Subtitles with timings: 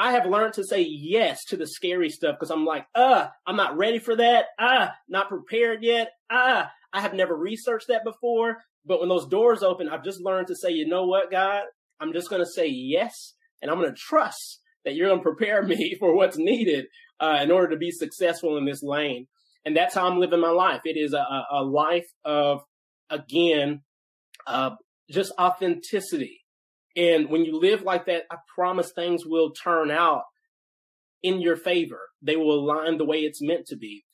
[0.00, 3.56] I have learned to say yes to the scary stuff because I'm like, uh, I'm
[3.56, 4.46] not ready for that.
[4.58, 6.08] Ah, not prepared yet.
[6.30, 8.62] Ah, I have never researched that before.
[8.86, 11.64] But when those doors open, I've just learned to say, you know what, God,
[12.00, 13.34] I'm just going to say yes.
[13.60, 16.86] And I'm going to trust that you're going to prepare me for what's needed
[17.20, 19.26] uh, in order to be successful in this lane.
[19.66, 20.80] And that's how I'm living my life.
[20.86, 22.62] It is a, a life of,
[23.10, 23.82] again,
[24.46, 24.70] uh,
[25.10, 26.40] just authenticity
[26.96, 30.24] and when you live like that, I promise things will turn out
[31.22, 32.00] in your favor.
[32.22, 34.04] They will align the way it's meant to be.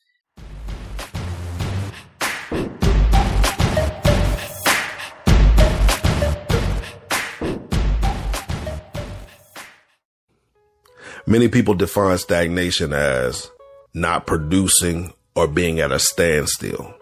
[11.29, 13.51] Many people define stagnation as
[13.93, 16.93] not producing or being at a standstill.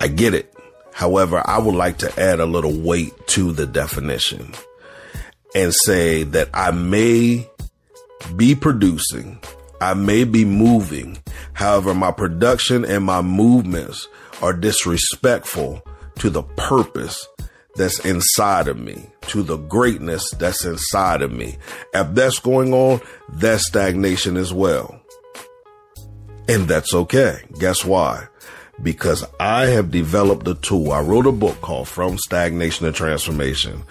[0.00, 0.54] I get it.
[0.92, 4.54] However, I would like to add a little weight to the definition
[5.54, 7.48] and say that I may
[8.36, 9.40] be producing,
[9.80, 11.18] I may be moving.
[11.54, 14.06] However, my production and my movements
[14.40, 15.82] are disrespectful
[16.16, 17.26] to the purpose
[17.74, 21.56] that's inside of me, to the greatness that's inside of me.
[21.94, 23.00] If that's going on,
[23.32, 25.00] that's stagnation as well.
[26.48, 27.38] And that's okay.
[27.58, 28.26] Guess why?
[28.82, 30.92] Because I have developed a tool.
[30.92, 33.82] I wrote a book called From Stagnation to Transformation.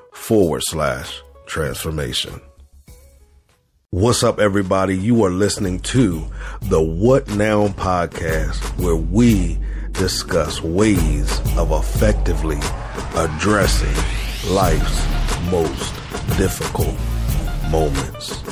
[0.21, 2.39] forward slash transformation.
[3.89, 4.95] What's up, everybody?
[4.95, 6.23] You are listening to
[6.61, 9.57] the What Now podcast, where we
[9.93, 12.59] discuss ways of effectively
[13.15, 15.03] addressing life's
[15.49, 15.91] most
[16.37, 16.95] difficult
[17.71, 18.43] moments.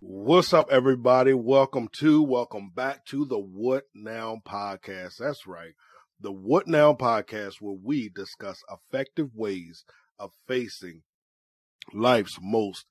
[0.00, 1.32] What's up, everybody?
[1.32, 5.18] Welcome to, welcome back to the What Now podcast.
[5.18, 5.74] That's right
[6.20, 9.84] the What Now podcast, where we discuss effective ways
[10.18, 11.02] of facing
[11.92, 12.86] life's most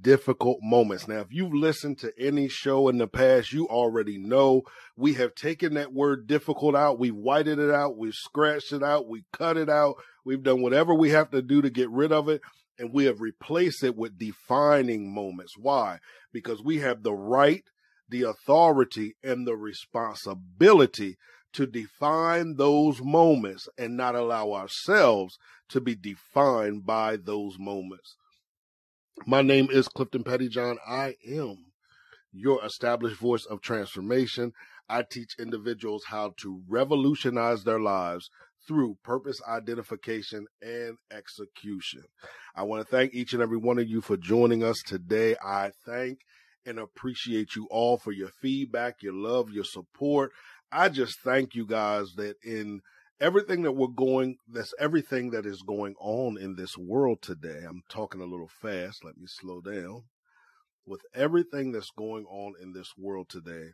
[0.00, 1.08] difficult moments.
[1.08, 4.62] Now, if you've listened to any show in the past, you already know
[4.96, 6.98] we have taken that word difficult out.
[6.98, 7.96] We've whited it out.
[7.96, 9.08] We've scratched it out.
[9.08, 9.96] We cut it out.
[10.24, 12.42] We've done whatever we have to do to get rid of it.
[12.78, 15.54] And we have replaced it with defining moments.
[15.58, 15.98] Why?
[16.32, 17.64] Because we have the right,
[18.08, 21.16] the authority, and the responsibility
[21.54, 25.38] to define those moments and not allow ourselves
[25.70, 28.16] to be defined by those moments.
[29.26, 30.76] My name is Clifton Pettyjohn.
[30.86, 31.66] I am
[32.32, 34.52] your established voice of transformation.
[34.88, 38.30] I teach individuals how to revolutionize their lives
[38.66, 42.02] through purpose identification and execution.
[42.54, 45.36] I want to thank each and every one of you for joining us today.
[45.42, 46.20] I thank
[46.66, 50.32] and appreciate you all for your feedback, your love, your support.
[50.70, 52.82] I just thank you guys that in
[53.20, 57.60] everything that we're going, that's everything that is going on in this world today.
[57.66, 59.04] I'm talking a little fast.
[59.04, 60.02] Let me slow down.
[60.86, 63.70] With everything that's going on in this world today,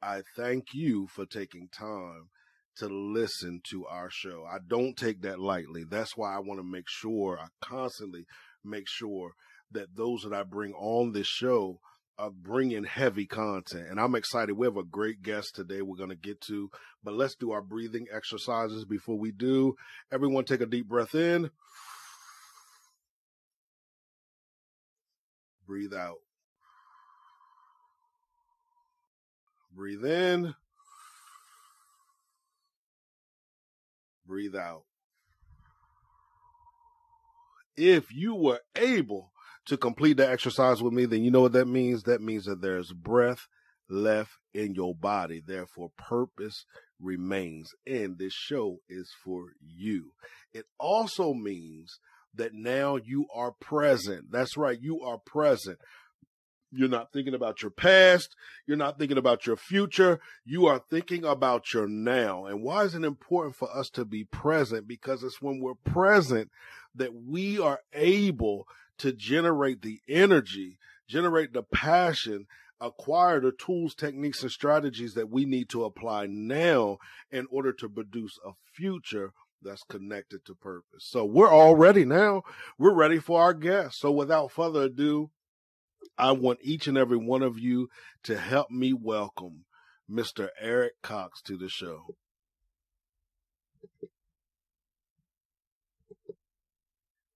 [0.00, 2.28] I thank you for taking time
[2.76, 4.44] to listen to our show.
[4.48, 5.84] I don't take that lightly.
[5.84, 8.26] That's why I want to make sure, I constantly
[8.64, 9.32] make sure
[9.72, 11.80] that those that I bring on this show
[12.18, 13.86] are bringing heavy content.
[13.88, 14.56] And I'm excited.
[14.56, 16.68] We have a great guest today we're going to get to,
[17.04, 19.74] but let's do our breathing exercises before we do.
[20.12, 21.50] Everyone take a deep breath in.
[25.66, 26.16] Breathe out.
[29.72, 30.54] Breathe in.
[34.26, 34.82] Breathe out.
[37.76, 39.30] If you were able
[39.68, 42.02] to complete the exercise with me, then you know what that means?
[42.04, 43.46] That means that there's breath
[43.88, 45.42] left in your body.
[45.44, 46.64] Therefore, purpose
[47.00, 47.74] remains.
[47.86, 50.12] And this show is for you.
[50.52, 52.00] It also means
[52.34, 54.30] that now you are present.
[54.30, 54.78] That's right.
[54.80, 55.78] You are present.
[56.70, 58.36] You're not thinking about your past.
[58.66, 60.20] You're not thinking about your future.
[60.44, 62.44] You are thinking about your now.
[62.44, 64.86] And why is it important for us to be present?
[64.86, 66.50] Because it's when we're present
[66.94, 68.66] that we are able
[68.98, 70.78] to generate the energy,
[71.08, 72.46] generate the passion,
[72.80, 76.98] acquire the tools, techniques, and strategies that we need to apply now
[77.30, 81.06] in order to produce a future that's connected to purpose.
[81.08, 82.42] So we're all ready now.
[82.78, 83.98] We're ready for our guest.
[83.98, 85.30] So without further ado,
[86.16, 87.88] I want each and every one of you
[88.24, 89.64] to help me welcome
[90.10, 90.48] Mr.
[90.60, 92.14] Eric Cox to the show.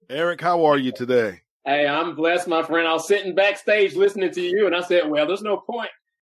[0.09, 1.41] Eric, how are you today?
[1.65, 2.89] Hey, I'm blessed, my friend.
[2.89, 5.91] I was sitting backstage listening to you, and I said, "Well, there's no point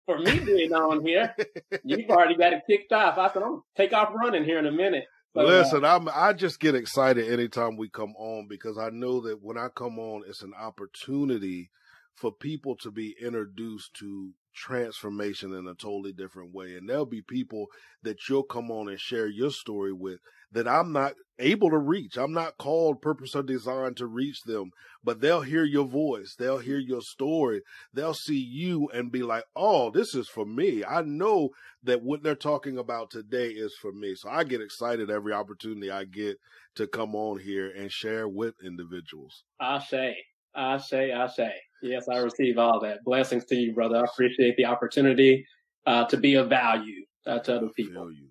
[0.05, 1.35] for me being on here.
[1.83, 3.17] You've already got it kicked off.
[3.17, 5.03] I said, I'm take off running here in a minute."
[5.35, 9.19] So, Listen, uh, I'm I just get excited anytime we come on because I know
[9.21, 11.71] that when I come on, it's an opportunity
[12.15, 16.75] for people to be introduced to transformation in a totally different way.
[16.75, 17.67] And there'll be people
[18.03, 20.19] that you'll come on and share your story with
[20.51, 22.17] that I'm not able to reach.
[22.17, 24.71] I'm not called, purpose, or design to reach them,
[25.03, 26.35] but they'll hear your voice.
[26.37, 27.61] They'll hear your story.
[27.93, 30.83] They'll see you and be like, oh, this is for me.
[30.83, 31.49] I know
[31.83, 34.15] that what they're talking about today is for me.
[34.15, 36.37] So I get excited every opportunity I get
[36.75, 39.43] to come on here and share with individuals.
[39.59, 40.17] I say,
[40.55, 41.53] I say, I say.
[41.83, 43.03] Yes, I receive all that.
[43.03, 43.97] Blessings to you, brother.
[43.97, 45.45] I appreciate the opportunity
[45.85, 48.01] uh, to be of value uh, to other people.
[48.01, 48.27] I feel you.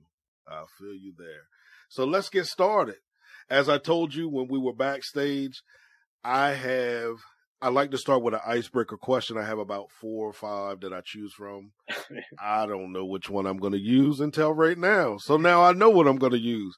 [0.48, 1.44] I feel you there.
[1.96, 2.96] So let's get started.
[3.48, 5.62] As I told you when we were backstage,
[6.22, 7.14] I have
[7.62, 9.38] I like to start with an icebreaker question.
[9.38, 11.72] I have about four or five that I choose from.
[12.38, 15.16] I don't know which one I'm going to use until right now.
[15.16, 16.76] So now I know what I'm going to use.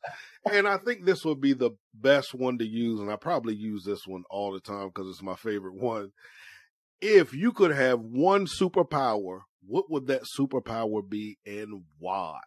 [0.53, 3.01] And I think this would be the best one to use.
[3.01, 6.13] And I probably use this one all the time because it's my favorite one.
[7.01, 12.39] If you could have one superpower, what would that superpower be and why?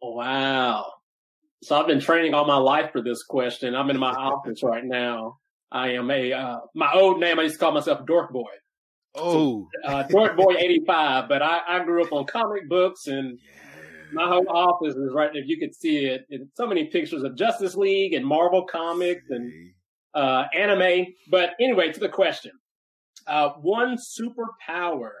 [0.00, 0.86] Wow.
[1.64, 3.74] So I've been training all my life for this question.
[3.74, 5.38] I'm in my office right now.
[5.72, 7.38] I am a uh, my old name.
[7.38, 8.50] I used to call myself Dork Boy.
[9.14, 11.28] Oh, so, uh, Dork Boy eighty five.
[11.28, 13.38] But I, I grew up on comic books, and
[14.12, 15.30] my whole office is right.
[15.32, 19.50] If you could see it, so many pictures of Justice League and Marvel comics and
[20.14, 21.06] uh, anime.
[21.28, 22.52] But anyway, to the question,
[23.26, 25.12] uh, one superpower,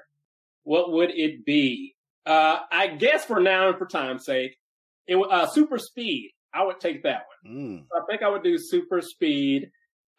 [0.62, 1.96] what would it be?
[2.26, 4.56] Uh, I guess for now and for time's sake,
[5.06, 6.30] it uh, super speed.
[6.52, 7.54] I would take that one.
[7.54, 7.78] Mm.
[7.90, 9.70] So I think I would do super speed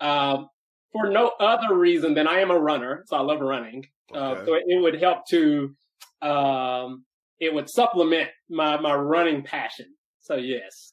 [0.02, 0.50] um,
[0.92, 3.86] for no other reason than I am a runner, so I love running.
[4.14, 4.42] Uh, okay.
[4.42, 5.76] Uh, so it, it, would help to,
[6.22, 7.06] um,
[7.40, 9.88] it would supplement my my running passion.
[10.20, 10.92] So yes.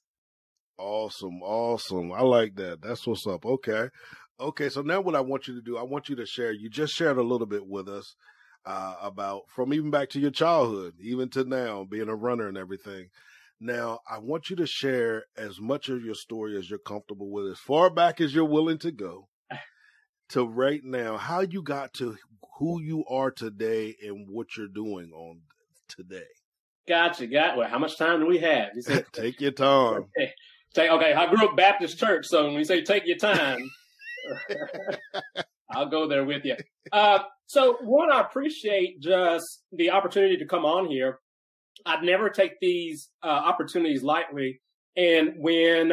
[0.79, 2.13] Awesome, awesome.
[2.13, 2.81] I like that.
[2.83, 3.45] That's what's up.
[3.45, 3.89] Okay,
[4.41, 4.69] okay.
[4.69, 6.53] So now what I want you to do, I want you to share.
[6.53, 8.15] You just shared a little bit with us
[8.65, 12.57] uh, about from even back to your childhood, even to now, being a runner and
[12.57, 13.09] everything.
[13.65, 17.47] Now, I want you to share as much of your story as you're comfortable with,
[17.47, 19.29] as far back as you're willing to go,
[20.31, 22.17] to right now, how you got to
[22.59, 25.43] who you are today and what you're doing on
[25.87, 26.27] today.
[26.89, 27.29] Gotcha.
[27.29, 27.69] Got well.
[27.69, 28.71] How much time do we have?
[28.75, 30.07] You say, take your time.
[30.19, 30.33] Okay.
[30.75, 31.13] Take, okay.
[31.13, 33.61] I grew up Baptist church, so when you say take your time,
[35.71, 36.57] I'll go there with you.
[36.91, 41.21] Uh, so one, I appreciate just the opportunity to come on here
[41.87, 44.61] I'd never take these uh, opportunities lightly.
[44.97, 45.93] And when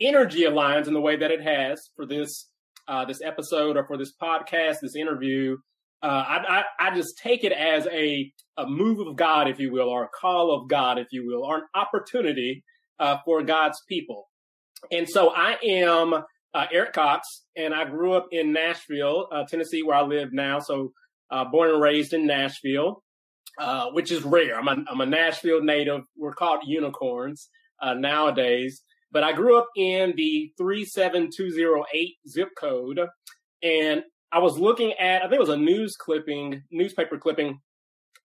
[0.00, 2.48] energy aligns in the way that it has for this
[2.88, 5.56] uh, this episode or for this podcast, this interview,
[6.02, 9.72] Uh, I, I, I just take it as a a move of God, if you
[9.72, 12.62] will, or a call of God, if you will, or an opportunity
[13.00, 14.28] uh, for God's people.
[14.90, 19.82] And so I am uh, Eric Cox, and I grew up in Nashville, uh, Tennessee,
[19.82, 20.60] where I live now.
[20.60, 20.92] So
[21.30, 23.02] uh, born and raised in Nashville,
[23.58, 24.58] uh, which is rare.
[24.58, 26.02] I'm a, I'm a Nashville native.
[26.16, 27.48] We're called unicorns
[27.80, 28.82] uh, nowadays.
[29.12, 33.00] But I grew up in the 37208 zip code,
[33.62, 37.60] and I was looking at, I think it was a news clipping, newspaper clipping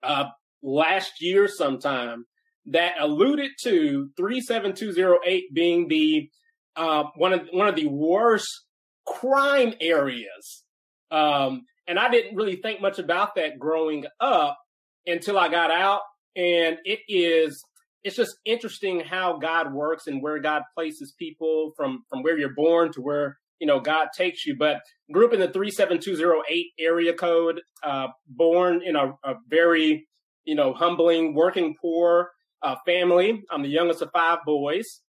[0.01, 0.25] uh,
[0.63, 2.25] last year sometime
[2.65, 6.29] that alluded to 37208 being the
[6.75, 8.65] uh, one of one of the worst
[9.05, 10.63] crime areas.
[11.11, 14.57] Um, and I didn't really think much about that growing up
[15.05, 16.01] until I got out.
[16.35, 17.63] And it is
[18.03, 22.55] it's just interesting how God works and where God places people from from where you're
[22.55, 24.55] born to where you know God takes you.
[24.57, 28.95] But grew up in the three seven two zero eight area code, uh, born in
[28.95, 30.07] a, a very
[30.45, 33.43] you know humbling working poor uh, family.
[33.51, 35.01] I'm the youngest of five boys,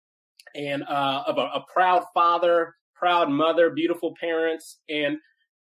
[0.55, 5.19] and uh, of a, a, proud father, proud mother, beautiful parents, and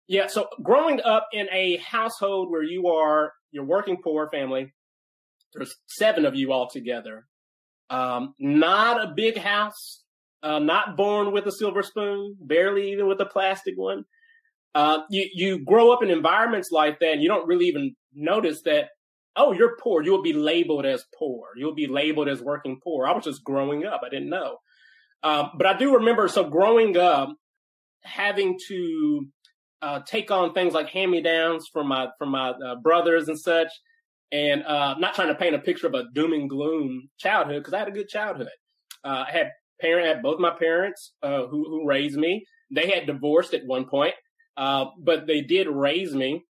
[0.08, 0.28] yeah.
[0.28, 4.74] So growing up in a household where you are, you're working poor family.
[5.54, 7.26] There's seven of you all together.
[7.90, 10.04] Um, not a big house.
[10.42, 14.06] Uh, not born with a silver spoon, barely even with a plastic one.
[14.74, 18.62] Uh, you you grow up in environments like that, and you don't really even notice
[18.62, 18.90] that
[19.36, 20.04] oh, you're poor.
[20.04, 21.48] You'll be labeled as poor.
[21.56, 23.08] You'll be labeled as working poor.
[23.08, 24.02] I was just growing up.
[24.06, 24.58] I didn't know.
[25.24, 27.30] Um, but I do remember, so growing up,
[28.04, 29.28] having to
[29.82, 33.70] uh, take on things like hand-me-downs from my from my uh, brothers and such,
[34.32, 37.74] and uh, not trying to paint a picture of a doom and gloom childhood because
[37.74, 38.50] I had a good childhood.
[39.04, 42.46] Uh, I had parent, had both my parents uh, who who raised me.
[42.72, 44.16] They had divorced at one point,
[44.58, 46.44] uh, but they did raise me.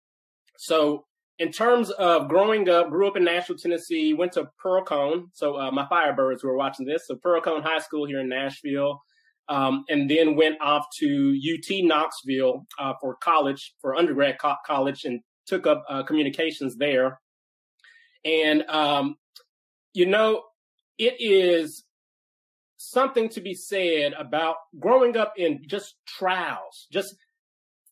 [0.59, 1.05] So
[1.39, 5.29] in terms of growing up, grew up in Nashville, Tennessee, went to Pearl-Cohn.
[5.35, 7.07] So my Firebirds were watching this.
[7.07, 9.03] So Pearl-Cohn High School here in Nashville,
[9.49, 15.05] um, and then went off to UT Knoxville uh, for college, for undergrad co- college,
[15.05, 17.21] and took up uh, communications there.
[18.25, 19.17] And um,
[19.95, 20.43] you know,
[20.99, 21.85] it is
[22.77, 27.15] something to be said about growing up in just trials, just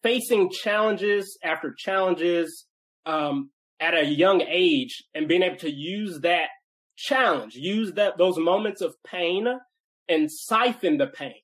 [0.03, 2.67] facing challenges after challenges
[3.07, 6.49] um, at a young age and being able to use that
[6.97, 9.47] challenge, use that those moments of pain
[10.09, 11.41] and siphon the pain,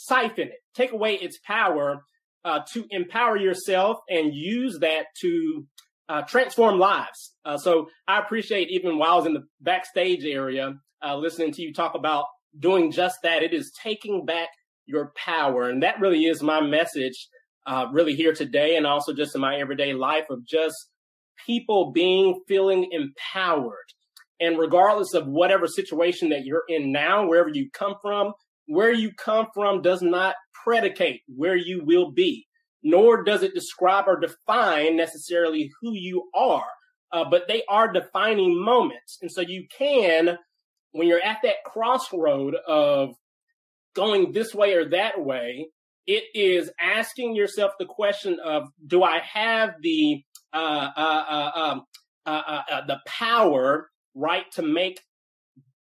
[0.00, 2.02] siphon it, take away its power
[2.44, 5.66] uh, to empower yourself and use that to
[6.08, 7.34] uh, transform lives.
[7.44, 11.62] Uh, so I appreciate even while I was in the backstage area, uh, listening to
[11.62, 12.24] you talk about
[12.58, 13.42] doing just that.
[13.42, 14.48] It is taking back
[14.86, 15.68] your power.
[15.68, 17.28] And that really is my message,
[17.66, 18.76] uh, really here today.
[18.76, 20.74] And also just in my everyday life of just
[21.46, 23.76] people being feeling empowered.
[24.40, 28.32] And regardless of whatever situation that you're in now, wherever you come from,
[28.70, 32.46] where you come from does not predicate where you will be,
[32.84, 36.70] nor does it describe or define necessarily who you are.
[37.12, 39.18] Uh, but they are defining moments.
[39.20, 40.38] And so you can,
[40.92, 43.16] when you're at that crossroad of
[43.96, 45.66] going this way or that way,
[46.06, 50.22] it is asking yourself the question of, do I have the
[50.52, 51.82] uh, uh, uh, um,
[52.86, 55.00] the power, right, to make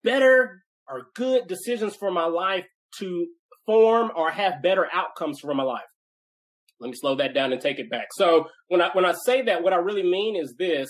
[0.05, 2.65] better or good decisions for my life
[2.99, 3.27] to
[3.67, 5.83] form or have better outcomes for my life.
[6.81, 8.09] Let me slow that down and take it back.
[8.13, 10.89] So when I when I say that, what I really mean is this: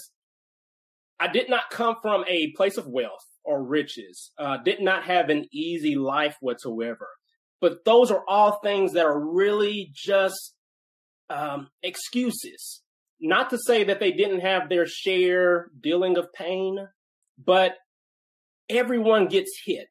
[1.21, 4.33] I did not come from a place of wealth or riches.
[4.39, 7.09] Uh, did not have an easy life whatsoever.
[7.61, 10.55] But those are all things that are really just
[11.31, 12.83] um, excuses
[13.21, 16.87] not to say that they didn't have their share dealing of pain,
[17.43, 17.73] but
[18.69, 19.87] everyone gets hit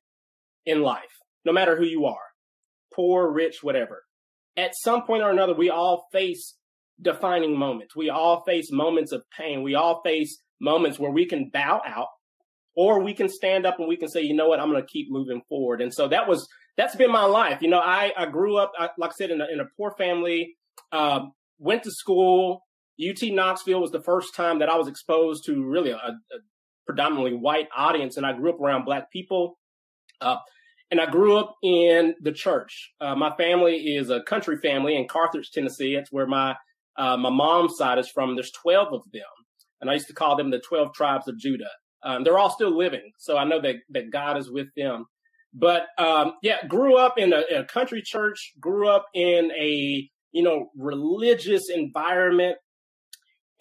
[0.65, 2.17] in life, no matter who you are,
[2.94, 4.03] poor, rich, whatever.
[4.58, 6.55] At some point or another, we all face
[7.01, 7.96] defining moments.
[7.96, 9.63] We all face moments of pain.
[9.63, 12.08] We all face moments where we can bow out
[12.75, 14.88] or we can stand up and we can say, you know what, I'm going to
[14.88, 15.82] keep moving forward.
[15.82, 17.62] And so that was, that's been my life.
[17.62, 20.55] You know, I, I grew up, like I said, in a, in a poor family,
[20.91, 22.62] um, went to school,
[23.00, 26.38] UT Knoxville was the first time that I was exposed to really a, a
[26.86, 29.58] predominantly white audience, and I grew up around black people.
[30.22, 30.38] Uh,
[30.92, 32.94] and I grew up in the church.
[33.01, 35.96] Uh, my family is a country family in Carthage, Tennessee.
[35.96, 36.56] It's where my
[36.98, 38.36] uh, my mom's side is from.
[38.36, 39.24] There's 12 of them,
[39.82, 41.72] and I used to call them the 12 tribes of Judah.
[42.04, 45.06] Um, they're all still living, so I know that that God is with them.
[45.54, 48.54] But um, yeah, grew up in a, in a country church.
[48.60, 52.58] Grew up in a you know religious environment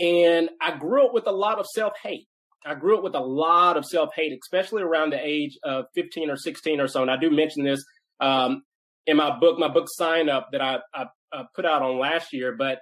[0.01, 2.29] And I grew up with a lot of self hate.
[2.65, 6.31] I grew up with a lot of self hate, especially around the age of 15
[6.31, 7.03] or 16 or so.
[7.03, 7.85] And I do mention this
[8.21, 8.63] um,
[9.07, 12.33] in my book, my book sign up that I, I, I, put out on last
[12.33, 12.55] year.
[12.57, 12.79] But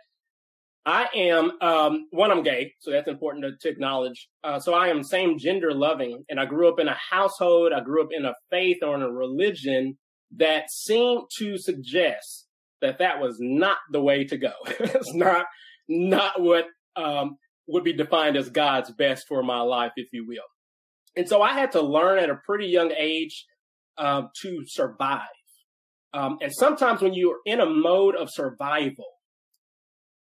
[0.85, 4.29] I am, um, one, I'm gay, so that's important to, to acknowledge.
[4.43, 6.25] Uh, so I am same gender loving.
[6.29, 9.03] And I grew up in a household, I grew up in a faith or in
[9.03, 9.97] a religion
[10.37, 12.47] that seemed to suggest
[12.81, 14.53] that that was not the way to go.
[14.67, 15.47] it's not,
[15.89, 17.37] not what um,
[17.73, 20.45] would be defined as God's best for my life, if you will.
[21.17, 23.47] And so I had to learn at a pretty young age
[23.97, 25.21] uh, to survive.
[26.15, 29.07] Um, and sometimes when you're in a mode of survival,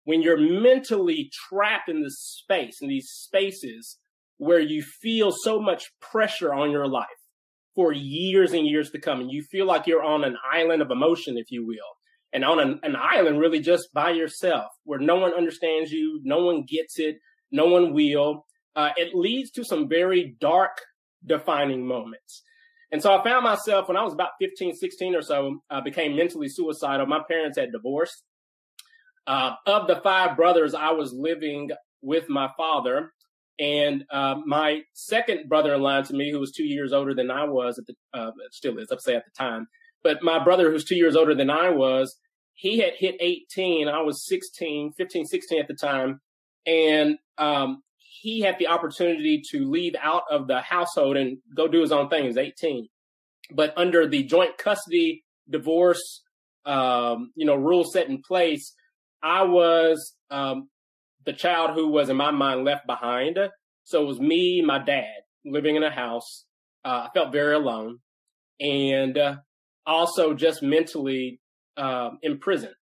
[0.05, 3.99] when you're mentally trapped in this space, in these spaces
[4.39, 7.07] where you feel so much pressure on your life
[7.75, 10.91] for years and years to come, and you feel like you're on an island of
[10.91, 11.77] emotion, if you will,
[12.33, 16.45] and on an, an island really just by yourself where no one understands you, no
[16.45, 17.17] one gets it,
[17.53, 18.47] no one will.
[18.75, 20.81] Uh, it leads to some very dark
[21.25, 22.43] defining moments.
[22.91, 26.17] And so I found myself when I was about 15, 16 or so, I became
[26.17, 27.07] mentally suicidal.
[27.07, 28.23] My parents had divorced.
[29.27, 31.71] Uh, of the five brothers, I was living
[32.03, 33.13] with my father.
[33.59, 37.79] And uh, my second brother-in-law to me, who was two years older than I was
[37.79, 39.69] at the, uh, still is, I'd say at the time,
[40.03, 42.17] but my brother, who's two years older than I was,
[42.55, 43.89] he had hit 18.
[43.89, 46.21] I was 16, 15, 16 at the time.
[46.67, 51.81] And um, he had the opportunity to leave out of the household and go do
[51.81, 52.23] his own thing.
[52.23, 52.89] He was 18.
[53.51, 56.23] But under the joint custody divorce,
[56.65, 58.75] um, you know, rule set in place,
[59.23, 60.69] I was um,
[61.27, 63.39] the child who was, in my mind, left behind.
[63.85, 66.45] So it was me, my dad, living in a house.
[66.85, 67.99] Uh, I felt very alone.
[68.61, 69.37] And uh,
[69.85, 71.41] also just mentally
[71.77, 72.73] uh, in prison.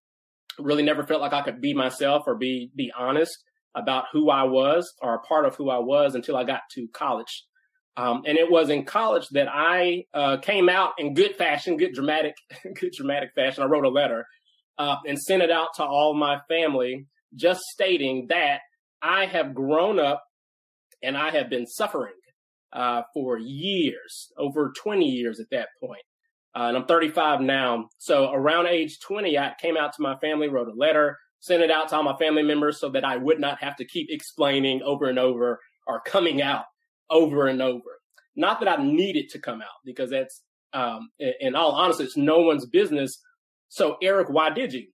[0.58, 3.38] Really never felt like I could be myself or be be honest
[3.74, 6.88] about who I was or a part of who I was until I got to
[6.88, 7.44] college.
[7.96, 11.92] Um, and it was in college that I uh, came out in good fashion, good
[11.92, 12.34] dramatic,
[12.80, 13.62] good dramatic fashion.
[13.62, 14.24] I wrote a letter
[14.78, 18.60] uh, and sent it out to all my family, just stating that
[19.02, 20.22] I have grown up
[21.02, 22.14] and I have been suffering
[22.72, 26.02] uh, for years, over 20 years at that point.
[26.54, 27.88] Uh, and I'm 35 now.
[27.98, 31.70] So around age 20, I came out to my family, wrote a letter, sent it
[31.70, 34.82] out to all my family members so that I would not have to keep explaining
[34.82, 36.64] over and over or coming out
[37.10, 38.00] over and over.
[38.36, 42.40] Not that I needed to come out because that's, um, in all honesty, it's no
[42.40, 43.20] one's business.
[43.68, 44.86] So Eric, why did you?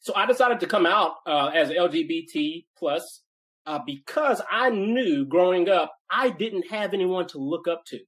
[0.00, 3.22] So I decided to come out, uh, as LGBT plus,
[3.66, 7.98] uh, because I knew growing up, I didn't have anyone to look up to.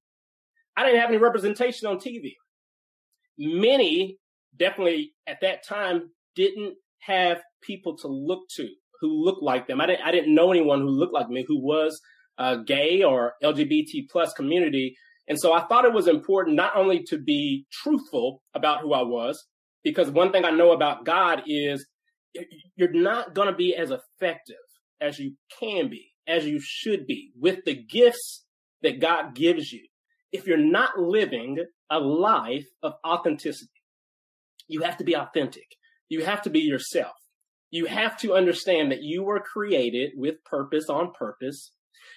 [0.74, 2.32] I didn't have any representation on TV
[3.38, 4.18] many
[4.56, 6.74] definitely at that time didn't
[7.06, 8.68] have people to look to
[9.00, 9.80] who looked like them.
[9.80, 12.00] I didn't, I didn't know anyone who looked like me who was
[12.38, 14.94] uh, gay or LGBT plus community.
[15.28, 19.02] And so I thought it was important not only to be truthful about who I
[19.02, 19.44] was,
[19.82, 21.86] because one thing I know about God is
[22.76, 24.56] you're not going to be as effective
[25.00, 28.44] as you can be, as you should be with the gifts
[28.82, 29.86] that God gives you.
[30.30, 31.58] If you're not living
[31.92, 33.70] a life of authenticity.
[34.66, 35.66] You have to be authentic.
[36.12, 37.14] You have to be yourself.
[37.70, 41.72] You have to understand that you were created with purpose on purpose.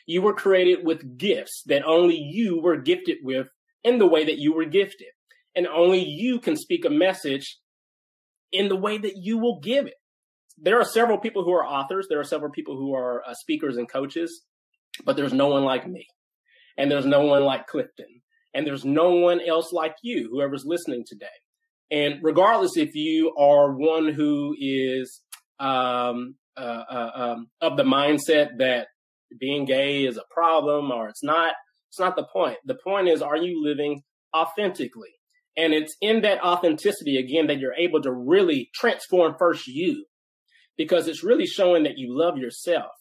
[0.05, 3.47] You were created with gifts that only you were gifted with
[3.85, 5.07] in the way that you were gifted.
[5.55, 7.57] And only you can speak a message
[8.51, 9.95] in the way that you will give it.
[10.57, 12.07] There are several people who are authors.
[12.09, 14.41] There are several people who are uh, speakers and coaches,
[15.05, 16.05] but there's no one like me.
[16.77, 18.21] And there's no one like Clifton
[18.53, 21.37] and there's no one else like you, whoever's listening today.
[21.91, 25.21] And regardless if you are one who is
[25.59, 28.87] um, uh, uh, um, of the mindset that
[29.39, 31.53] being gay is a problem or it's not,
[31.89, 32.57] it's not the point.
[32.65, 34.01] The point is, are you living
[34.35, 35.13] authentically?
[35.57, 40.05] And it's in that authenticity again that you're able to really transform first you
[40.77, 42.91] because it's really showing that you love yourself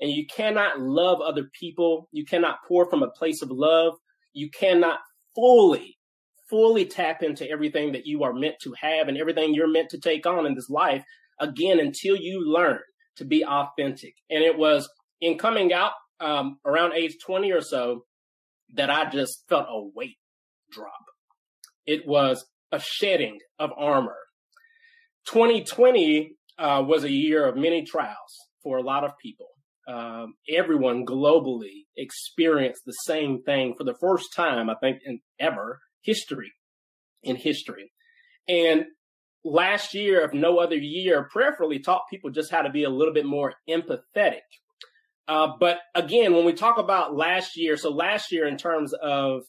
[0.00, 2.08] and you cannot love other people.
[2.12, 3.94] You cannot pour from a place of love
[4.38, 5.00] you cannot
[5.34, 5.97] fully,
[6.48, 10.00] fully tap into everything that you are meant to have and everything you're meant to
[10.00, 11.04] take on in this life
[11.40, 12.80] again until you learn
[13.16, 14.14] to be authentic.
[14.30, 14.88] And it was
[15.20, 18.04] in coming out um, around age 20 or so
[18.74, 20.18] that I just felt a weight
[20.70, 20.92] drop.
[21.86, 24.16] It was a shedding of armor.
[25.26, 28.16] 2020 uh, was a year of many trials
[28.62, 29.48] for a lot of people
[29.88, 35.80] um, everyone globally experienced the same thing for the first time, I think, in ever
[36.02, 36.52] history,
[37.22, 37.92] in history.
[38.48, 38.86] And
[39.44, 43.14] last year, if no other year, prayerfully taught people just how to be a little
[43.14, 44.40] bit more empathetic
[45.26, 49.42] Uh, but again, when we talk about last year, so last year in terms of,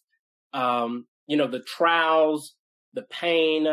[0.52, 2.54] um, you know, the trials,
[2.94, 3.66] the pain,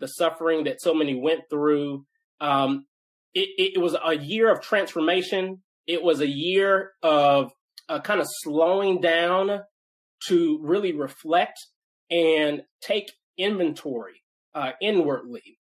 [0.00, 2.04] the suffering that so many went through,
[2.40, 2.86] um,
[3.34, 5.62] it, it, was a year of transformation.
[5.86, 7.52] It was a year of
[7.88, 9.60] uh, kind of slowing down
[10.28, 11.58] to really reflect
[12.12, 14.22] and take inventory
[14.54, 15.58] uh, inwardly.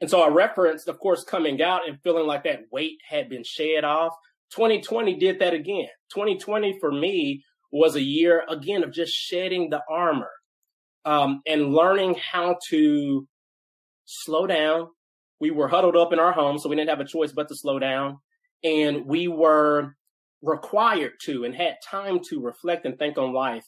[0.00, 3.44] And so I referenced, of course, coming out and feeling like that weight had been
[3.44, 4.12] shed off.
[4.54, 5.88] 2020 did that again.
[6.12, 10.30] 2020 for me was a year again of just shedding the armor
[11.04, 13.26] um, and learning how to
[14.04, 14.88] slow down.
[15.40, 17.56] We were huddled up in our home, so we didn't have a choice but to
[17.56, 18.18] slow down.
[18.62, 19.94] And we were
[20.42, 23.64] required to and had time to reflect and think on life.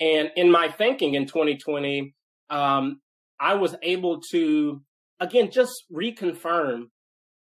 [0.00, 2.14] And in my thinking in 2020,
[2.50, 3.00] um,
[3.38, 4.82] I was able to,
[5.20, 6.84] again, just reconfirm,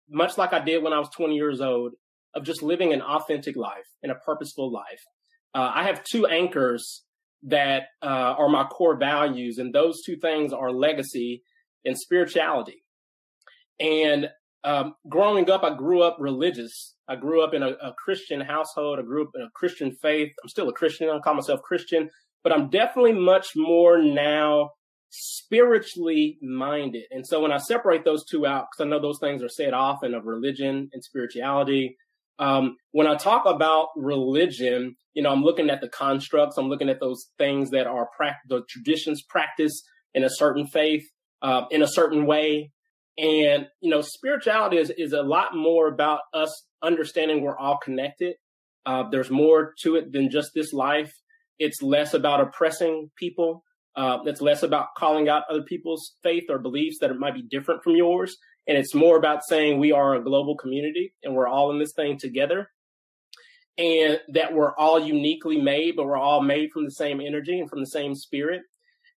[0.10, 1.94] much like I did when I was 20 years old,
[2.34, 5.02] of just living an authentic life and a purposeful life.
[5.54, 7.04] Uh, I have two anchors
[7.44, 11.44] that uh, are my core values, and those two things are legacy
[11.86, 12.84] and spirituality.
[13.80, 14.30] And
[14.64, 16.96] um, growing up, I grew up religious.
[17.08, 18.98] I grew up in a, a, Christian household.
[18.98, 20.32] I grew up in a Christian faith.
[20.42, 21.08] I'm still a Christian.
[21.08, 22.10] I call myself Christian,
[22.46, 24.70] but I'm definitely much more now
[25.10, 27.06] spiritually minded.
[27.10, 29.74] And so when I separate those two out, because I know those things are said
[29.74, 31.98] often of religion and spirituality,
[32.38, 36.88] um, when I talk about religion, you know, I'm looking at the constructs, I'm looking
[36.88, 41.04] at those things that are pra- the traditions practiced in a certain faith,
[41.42, 42.72] uh, in a certain way.
[43.18, 48.36] And, you know, spirituality is, is a lot more about us understanding we're all connected.
[48.86, 51.12] Uh, there's more to it than just this life.
[51.60, 53.64] It's less about oppressing people.
[53.96, 57.44] Uh, it's less about calling out other people's faith or beliefs that it might be
[57.44, 58.36] different from yours.
[58.68, 61.94] And it's more about saying we are a global community and we're all in this
[61.96, 62.70] thing together
[63.78, 67.70] and that we're all uniquely made, but we're all made from the same energy and
[67.70, 68.62] from the same spirit.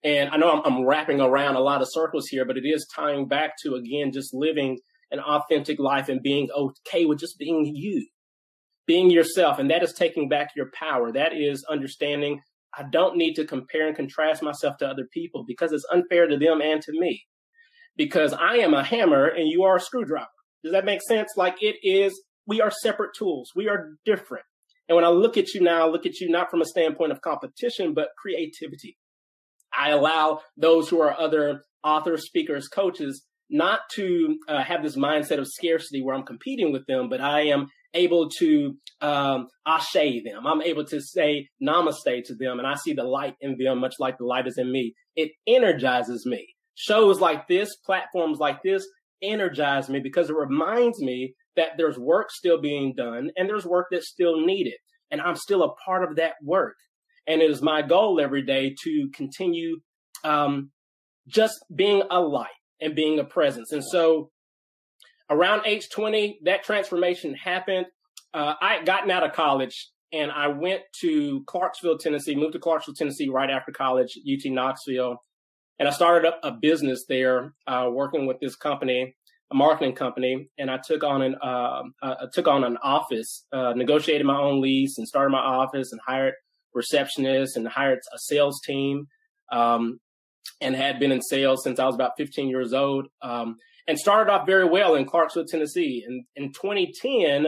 [0.04, 2.86] And I know I'm, I'm wrapping around a lot of circles here, but it is
[2.94, 4.78] tying back to again, just living
[5.10, 8.06] an authentic life and being okay with just being you,
[8.88, 9.60] being yourself.
[9.60, 11.12] And that is taking back your power.
[11.12, 12.40] That is understanding
[12.76, 16.36] I don't need to compare and contrast myself to other people because it's unfair to
[16.36, 17.24] them and to me
[17.96, 20.26] because I am a hammer and you are a screwdriver.
[20.64, 21.30] Does that make sense?
[21.36, 23.52] Like it is, we are separate tools.
[23.54, 24.44] We are different.
[24.88, 27.12] And when I look at you now, I look at you not from a standpoint
[27.12, 28.96] of competition, but creativity.
[29.76, 35.38] I allow those who are other authors, speakers, coaches, not to uh, have this mindset
[35.38, 40.46] of scarcity where I'm competing with them, but I am able to um, ashe them.
[40.46, 43.94] I'm able to say namaste to them, and I see the light in them, much
[43.98, 44.94] like the light is in me.
[45.16, 46.46] It energizes me
[46.78, 48.86] shows like this, platforms like this
[49.20, 53.88] energize me because it reminds me that there's work still being done and there's work
[53.90, 54.76] that's still needed.
[55.10, 56.76] And I'm still a part of that work.
[57.26, 59.80] And it is my goal every day to continue
[60.22, 60.70] um,
[61.26, 62.46] just being a light
[62.80, 63.72] and being a presence.
[63.72, 64.30] And so
[65.30, 67.86] around age 20, that transformation happened.
[68.34, 72.58] Uh, I had gotten out of college and I went to Clarksville, Tennessee, moved to
[72.58, 75.16] Clarksville, Tennessee right after college, UT Knoxville.
[75.78, 79.14] And I started up a business there, uh, working with this company,
[79.50, 83.74] a marketing company, and I took on an uh, uh, took on an office, uh,
[83.74, 86.34] negotiated my own lease, and started my office, and hired
[86.76, 89.06] receptionists, and hired a sales team,
[89.52, 90.00] um,
[90.60, 93.56] and had been in sales since I was about 15 years old, um,
[93.88, 96.04] and started off very well in Clarksville, Tennessee.
[96.06, 97.46] And in 2010,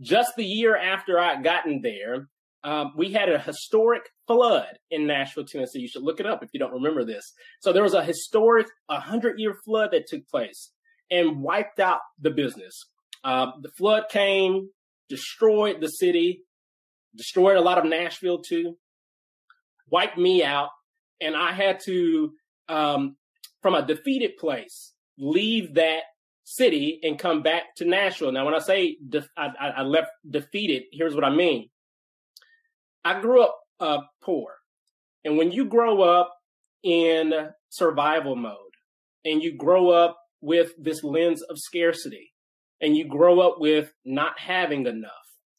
[0.00, 2.28] just the year after I had gotten there,
[2.64, 5.78] um, we had a historic flood in Nashville, Tennessee.
[5.78, 7.32] You should look it up if you don't remember this.
[7.60, 10.72] So there was a historic 100 year flood that took place
[11.08, 12.74] and wiped out the business.
[13.22, 14.68] Uh, the flood came,
[15.08, 16.42] destroyed the city,
[17.14, 18.76] destroyed a lot of Nashville too,
[19.88, 20.70] wiped me out.
[21.20, 22.32] And I had to,
[22.68, 23.16] um,
[23.62, 26.02] from a defeated place, leave that
[26.44, 28.32] city and come back to Nashville.
[28.32, 31.68] Now, when I say de- I, I left defeated, here's what I mean.
[33.04, 34.54] I grew up uh, poor.
[35.24, 36.32] And when you grow up
[36.82, 37.32] in
[37.68, 38.56] survival mode
[39.24, 42.32] and you grow up with this lens of scarcity
[42.80, 45.10] and you grow up with not having enough,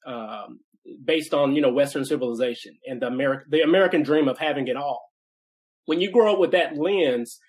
[0.05, 0.59] um,
[1.03, 4.77] based on, you know, Western civilization and the American, the American dream of having it
[4.77, 5.03] all.
[5.85, 7.39] When you grow up with that lens,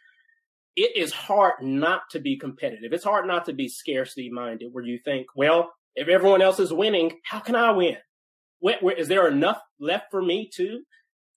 [0.78, 2.92] it is hard not to be competitive.
[2.92, 6.72] It's hard not to be scarcity minded where you think, well, if everyone else is
[6.72, 7.96] winning, how can I win?
[8.60, 10.82] Where, where, is there enough left for me too?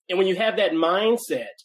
[0.08, 1.58] And when you have that mindset,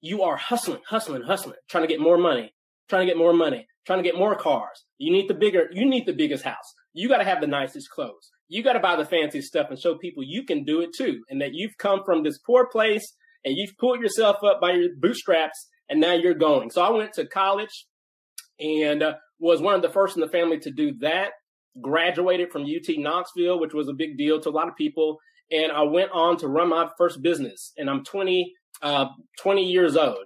[0.00, 2.52] you are hustling, hustling, hustling, trying to get more money,
[2.88, 4.84] trying to get more money, trying to get more cars.
[4.98, 6.74] You need the bigger, you need the biggest house.
[6.92, 8.30] You got to have the nicest clothes.
[8.48, 11.22] you got to buy the fancy stuff and show people you can do it too,
[11.30, 14.88] and that you've come from this poor place and you've pulled yourself up by your
[14.98, 16.70] bootstraps, and now you're going.
[16.70, 17.86] So I went to college
[18.58, 21.32] and uh, was one of the first in the family to do that.
[21.80, 25.18] Graduated from UT Knoxville, which was a big deal to a lot of people,
[25.50, 27.72] and I went on to run my first business.
[27.76, 29.06] And I'm 20, uh,
[29.40, 30.24] 20 years old,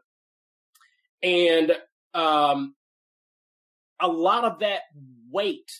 [1.22, 1.72] and
[2.12, 2.74] um,
[3.98, 4.82] a lot of that
[5.30, 5.70] weight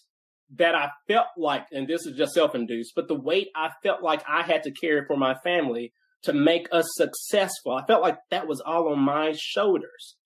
[0.56, 4.02] that I felt like, and this is just self induced, but the weight I felt
[4.02, 5.92] like I had to carry for my family
[6.24, 10.16] to make us successful, I felt like that was all on my shoulders.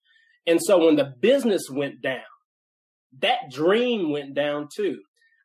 [0.46, 2.22] And so when the business went down,
[3.20, 5.00] that dream went down too.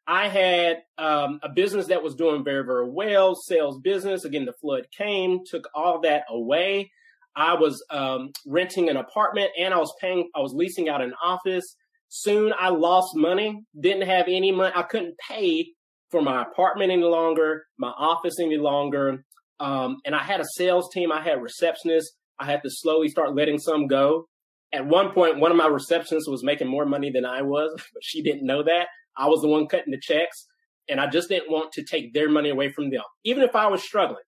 [0.08, 4.24] I had um, a business that was doing very, very well, sales business.
[4.24, 6.92] Again, the flood came, took all that away.
[7.36, 11.14] I was um, renting an apartment and I was paying, I was leasing out an
[11.22, 11.76] office.
[12.08, 14.72] Soon I lost money, didn't have any money.
[14.74, 15.68] I couldn't pay
[16.10, 19.26] for my apartment any longer, my office any longer.
[19.60, 22.08] Um, and I had a sales team, I had receptionists.
[22.40, 24.28] I had to slowly start letting some go.
[24.72, 28.04] At one point, one of my receptionists was making more money than I was, but
[28.04, 28.88] she didn't know that.
[29.18, 30.46] I was the one cutting the checks,
[30.88, 33.68] and I just didn't want to take their money away from them, even if I
[33.68, 34.24] was struggling.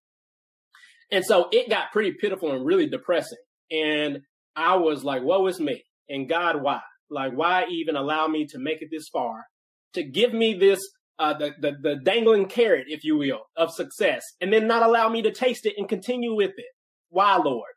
[1.11, 3.37] And so it got pretty pitiful and really depressing.
[3.71, 4.19] And
[4.55, 5.83] I was like, woe is me.
[6.07, 6.81] And God, why?
[7.09, 9.45] Like, why even allow me to make it this far?
[9.93, 10.79] To give me this,
[11.19, 15.09] uh, the, the, the dangling carrot, if you will, of success, and then not allow
[15.09, 16.73] me to taste it and continue with it.
[17.09, 17.71] Why, Lord?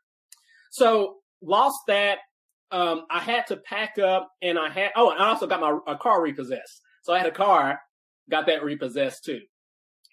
[0.71, 2.19] So lost that.
[2.71, 6.23] Um, I had to pack up and I had, oh, I also got my car
[6.23, 6.81] repossessed.
[7.03, 7.79] So I had a car,
[8.31, 9.41] got that repossessed too.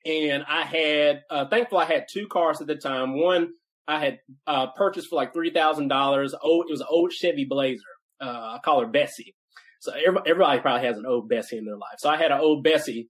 [0.04, 3.18] And I had, uh, thankful I had two cars at the time.
[3.18, 3.50] One
[3.86, 6.34] I had, uh, purchased for like $3,000.
[6.42, 7.82] Oh, it was an old Chevy Blazer.
[8.20, 9.34] Uh, I call her Bessie.
[9.80, 9.92] So
[10.26, 11.96] everybody probably has an old Bessie in their life.
[11.98, 13.08] So I had an old Bessie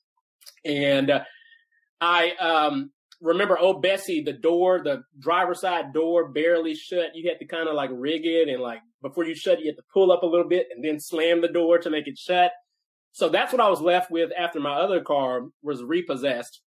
[0.65, 1.25] and, uh,
[2.01, 7.15] I, um, remember old Bessie, the door, the driver's side door barely shut.
[7.15, 9.77] You had to kind of like rig it and like before you shut you had
[9.77, 12.53] to pull up a little bit and then slam the door to make it shut.
[13.13, 16.63] So that's what I was left with after my other car was repossessed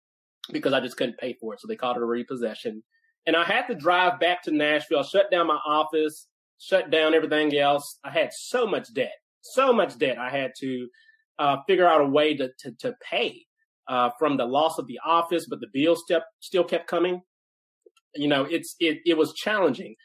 [0.52, 1.62] because I just couldn't pay for it.
[1.62, 2.84] So they called it a repossession.
[3.26, 6.28] And I had to drive back to Nashville, shut down my office,
[6.60, 8.00] shut down everything else.
[8.04, 10.18] I had so much debt, so much debt.
[10.18, 10.88] I had to
[11.38, 13.46] uh, figure out a way to, to, to pay
[13.92, 17.22] uh, from the loss of the office, but the bills still, still kept coming.
[18.16, 19.96] You know, it's, it, it was challenging.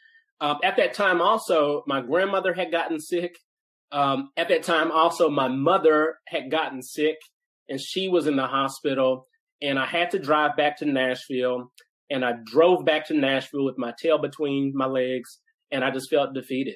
[0.41, 3.37] Uh, at that time also, my grandmother had gotten sick.
[3.93, 7.15] Um, at that time, also, my mother had gotten sick
[7.69, 9.25] and she was in the hospital.
[9.61, 11.71] And I had to drive back to Nashville.
[12.09, 15.39] And I drove back to Nashville with my tail between my legs.
[15.71, 16.75] And I just felt defeated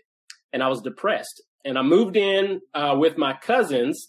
[0.54, 1.43] and I was depressed.
[1.65, 4.08] And I moved in uh, with my cousins,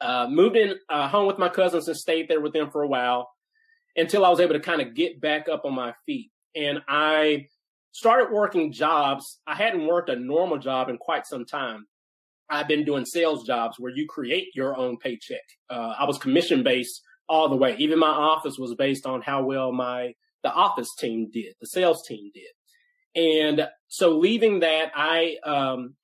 [0.00, 2.88] uh, moved in uh, home with my cousins and stayed there with them for a
[2.88, 3.30] while
[3.96, 6.30] until I was able to kind of get back up on my feet.
[6.54, 7.46] And I
[7.92, 9.40] started working jobs.
[9.46, 11.86] I hadn't worked a normal job in quite some time.
[12.50, 15.42] I've been doing sales jobs where you create your own paycheck.
[15.68, 17.76] Uh, I was commission based all the way.
[17.78, 22.06] Even my office was based on how well my the office team did, the sales
[22.06, 22.44] team did.
[23.14, 25.94] And so leaving that, I um,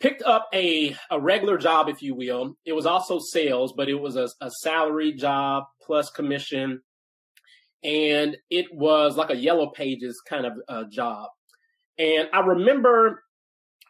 [0.00, 2.56] picked up a a regular job, if you will.
[2.64, 6.80] It was also sales, but it was a, a salary job plus commission,
[7.84, 11.28] and it was like a yellow pages kind of uh, job.
[11.98, 13.22] And I remember,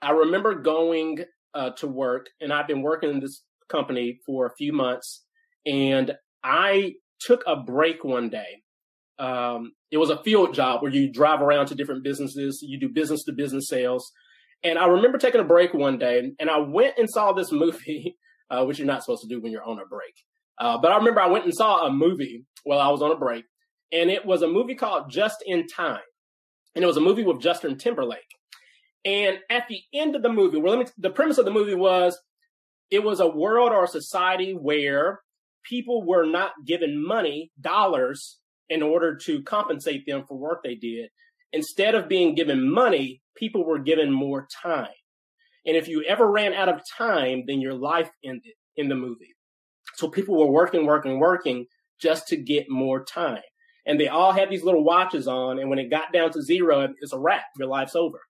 [0.03, 1.21] I remember going
[1.55, 5.25] uh, to work, and I've been working in this company for a few months,
[5.65, 8.63] and I took a break one day.
[9.19, 12.89] Um, it was a field job where you drive around to different businesses, you do
[12.89, 14.11] business to business sales.
[14.63, 18.17] And I remember taking a break one day, and I went and saw this movie,
[18.51, 20.15] uh, which you're not supposed to do when you're on a break.
[20.59, 23.17] Uh, but I remember I went and saw a movie while I was on a
[23.17, 23.45] break,
[23.93, 26.01] and it was a movie called Just in Time.
[26.75, 28.21] And it was a movie with Justin Timberlake.
[29.05, 32.21] And at the end of the movie, well, me, the premise of the movie was
[32.91, 35.21] it was a world or a society where
[35.65, 41.11] people were not given money, dollars, in order to compensate them for work they did.
[41.53, 44.89] Instead of being given money, people were given more time.
[45.67, 49.35] And if you ever ran out of time, then your life ended in the movie.
[49.95, 51.67] So people were working, working, working
[52.01, 53.43] just to get more time.
[53.87, 55.59] And they all had these little watches on.
[55.59, 57.45] And when it got down to zero, it's a wrap.
[57.59, 58.21] Your life's over.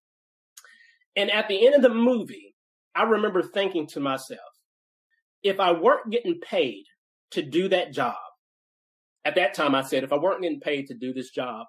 [1.17, 2.55] And at the end of the movie,
[2.95, 4.41] I remember thinking to myself,
[5.43, 6.85] if I weren't getting paid
[7.33, 8.17] to do that job,
[9.25, 11.67] at that time I said, if I weren't getting paid to do this job,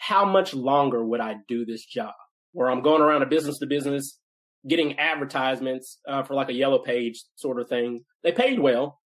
[0.00, 2.14] how much longer would I do this job?
[2.52, 4.18] Where I'm going around a business to business,
[4.66, 8.04] getting advertisements uh, for like a yellow page sort of thing.
[8.24, 8.98] They paid well.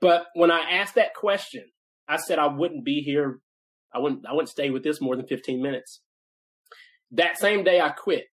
[0.00, 1.62] But when I asked that question,
[2.08, 3.38] I said I wouldn't be here.
[3.94, 6.00] I wouldn't, I wouldn't stay with this more than 15 minutes.
[7.12, 8.24] That same day I quit.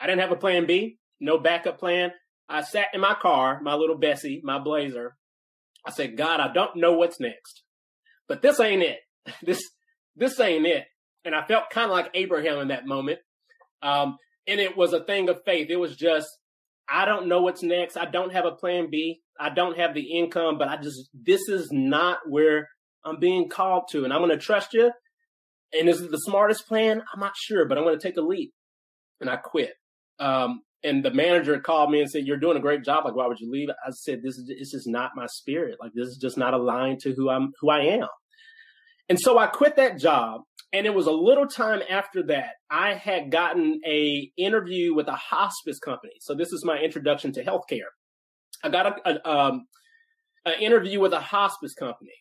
[0.00, 2.10] I didn't have a plan B, no backup plan.
[2.48, 5.14] I sat in my car, my little Bessie, my Blazer.
[5.86, 7.62] I said, God, I don't know what's next,
[8.26, 8.98] but this ain't it.
[9.42, 9.62] This,
[10.16, 10.84] this ain't it.
[11.26, 13.18] And I felt kind of like Abraham in that moment.
[13.82, 15.68] Um, and it was a thing of faith.
[15.68, 16.28] It was just,
[16.88, 17.96] I don't know what's next.
[17.96, 19.20] I don't have a plan B.
[19.38, 22.68] I don't have the income, but I just, this is not where
[23.04, 24.04] I'm being called to.
[24.04, 24.92] And I'm going to trust you.
[25.78, 27.02] And is it the smartest plan?
[27.12, 28.52] I'm not sure, but I'm going to take a leap.
[29.20, 29.74] And I quit.
[30.18, 33.04] Um, and the manager called me and said, "You're doing a great job.
[33.04, 35.78] Like, why would you leave?" I said, "This is this is not my spirit.
[35.80, 38.08] Like, this is just not aligned to who I'm who I am."
[39.08, 40.42] And so I quit that job.
[40.72, 45.14] And it was a little time after that I had gotten a interview with a
[45.14, 46.14] hospice company.
[46.20, 47.88] So this is my introduction to healthcare.
[48.62, 49.66] I got a, a um,
[50.44, 52.12] an interview with a hospice company.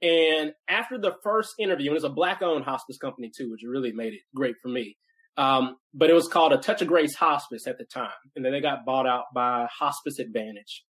[0.00, 3.92] And after the first interview, and it's a black owned hospice company too, which really
[3.92, 4.96] made it great for me.
[5.36, 8.10] Um, but it was called a Touch of Grace Hospice at the time.
[8.36, 10.84] And then they got bought out by Hospice Advantage,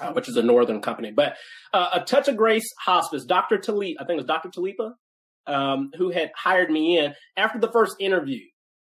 [0.00, 1.12] uh, which is a northern company.
[1.12, 1.36] But
[1.72, 3.58] uh, a Touch of Grace Hospice, Dr.
[3.58, 4.48] Talib, I think it was Dr.
[4.48, 4.92] Talipa,
[5.46, 8.40] um, who had hired me in after the first interview.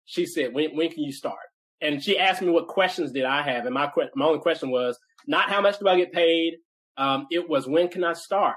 [0.05, 1.37] She said, when, when can you start?
[1.81, 3.65] And she asked me what questions did I have.
[3.65, 6.55] And my, my only question was not how much do I get paid?
[6.97, 8.55] Um, it was when can I start?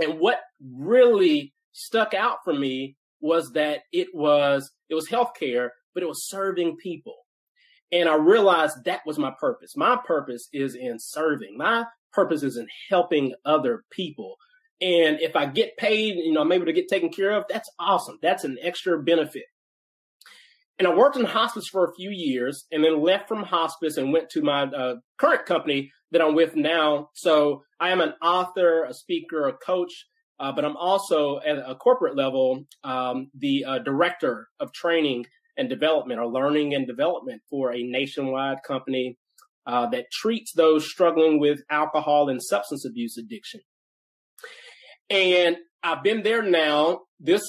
[0.00, 6.02] And what really stuck out for me was that it was it was healthcare, but
[6.02, 7.16] it was serving people.
[7.92, 9.76] And I realized that was my purpose.
[9.76, 11.56] My purpose is in serving.
[11.56, 14.36] My purpose is in helping other people.
[14.82, 17.70] And if I get paid, you know, I'm able to get taken care of, that's
[17.78, 18.18] awesome.
[18.20, 19.44] That's an extra benefit.
[20.78, 24.12] And I worked in hospice for a few years and then left from hospice and
[24.12, 27.10] went to my uh, current company that I'm with now.
[27.14, 30.06] So I am an author, a speaker, a coach,
[30.40, 35.68] uh, but I'm also at a corporate level um, the uh, director of training and
[35.68, 39.16] development or learning and development for a nationwide company
[39.66, 43.60] uh, that treats those struggling with alcohol and substance abuse addiction.
[45.12, 47.00] And I've been there now.
[47.20, 47.42] This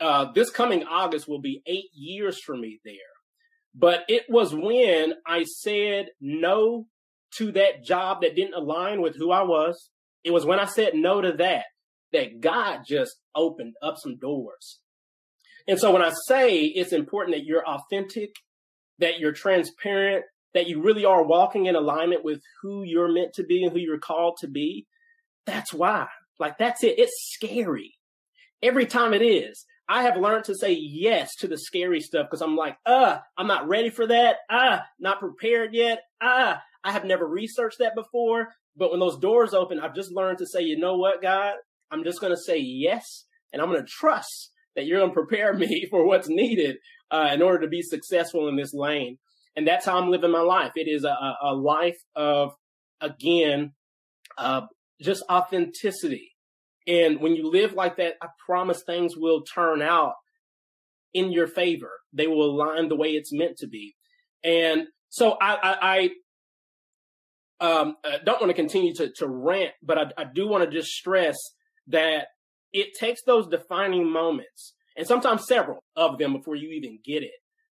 [0.00, 2.94] uh, this coming August will be eight years for me there.
[3.74, 6.86] But it was when I said no
[7.36, 9.90] to that job that didn't align with who I was.
[10.24, 11.64] It was when I said no to that
[12.12, 14.80] that God just opened up some doors.
[15.68, 18.30] And so when I say it's important that you're authentic,
[18.98, 23.44] that you're transparent, that you really are walking in alignment with who you're meant to
[23.44, 24.86] be and who you're called to be,
[25.44, 26.06] that's why.
[26.38, 26.98] Like that's it.
[26.98, 27.94] It's scary.
[28.62, 29.64] Every time it is.
[29.86, 33.46] I have learned to say yes to the scary stuff because I'm like, uh, I'm
[33.46, 34.36] not ready for that.
[34.50, 36.00] Ah, not prepared yet.
[36.22, 38.48] Ah, I have never researched that before.
[38.76, 41.54] But when those doors open, I've just learned to say, you know what, God,
[41.90, 45.14] I'm just going to say yes, and I'm going to trust that you're going to
[45.14, 46.78] prepare me for what's needed
[47.10, 49.18] uh, in order to be successful in this lane.
[49.56, 50.72] And that's how I'm living my life.
[50.74, 52.52] It is a, a life of,
[53.00, 53.72] again,
[54.36, 54.62] uh,
[55.04, 56.32] just authenticity.
[56.86, 60.14] And when you live like that, I promise things will turn out
[61.12, 61.90] in your favor.
[62.12, 63.94] They will align the way it's meant to be.
[64.42, 66.10] And so I, I,
[67.60, 70.76] I um, don't want to continue to, to rant, but I, I do want to
[70.76, 71.36] just stress
[71.86, 72.26] that
[72.72, 77.32] it takes those defining moments and sometimes several of them before you even get it.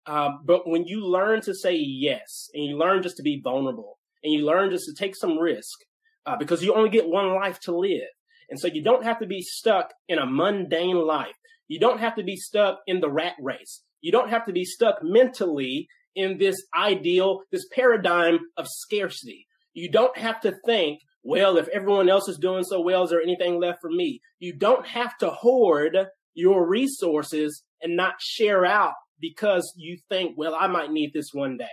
[0.06, 3.98] Um, but when you learn to say yes and you learn just to be vulnerable
[4.22, 5.80] and you learn just to take some risk
[6.26, 8.08] uh, because you only get one life to live.
[8.50, 11.34] And so you don't have to be stuck in a mundane life.
[11.68, 13.82] You don't have to be stuck in the rat race.
[14.00, 19.46] You don't have to be stuck mentally in this ideal, this paradigm of scarcity.
[19.72, 23.22] You don't have to think, well, if everyone else is doing so well, is there
[23.22, 24.20] anything left for me?
[24.38, 25.96] You don't have to hoard
[26.34, 31.56] your resources and not share out because you think, well, I might need this one
[31.56, 31.64] day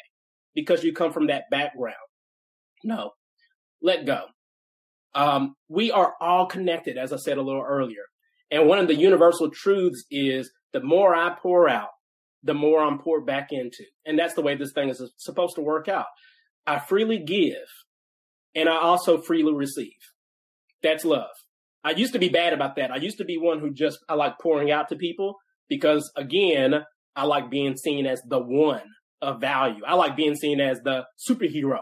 [0.56, 1.96] because you come from that background.
[2.84, 3.12] No,
[3.82, 4.26] let go.
[5.14, 8.04] Um, we are all connected, as I said a little earlier.
[8.50, 11.90] And one of the universal truths is the more I pour out,
[12.44, 13.86] the more I'm poured back into.
[14.06, 16.08] And that's the way this thing is supposed to work out.
[16.66, 17.68] I freely give
[18.56, 19.94] and I also freely receive.
[20.84, 21.30] That's love.
[21.84, 22.92] I used to be bad about that.
[22.92, 25.38] I used to be one who just, I like pouring out to people
[25.70, 26.84] because again,
[27.16, 28.84] I like being seen as the one
[29.22, 29.82] of value.
[29.88, 31.80] I like being seen as the superhero.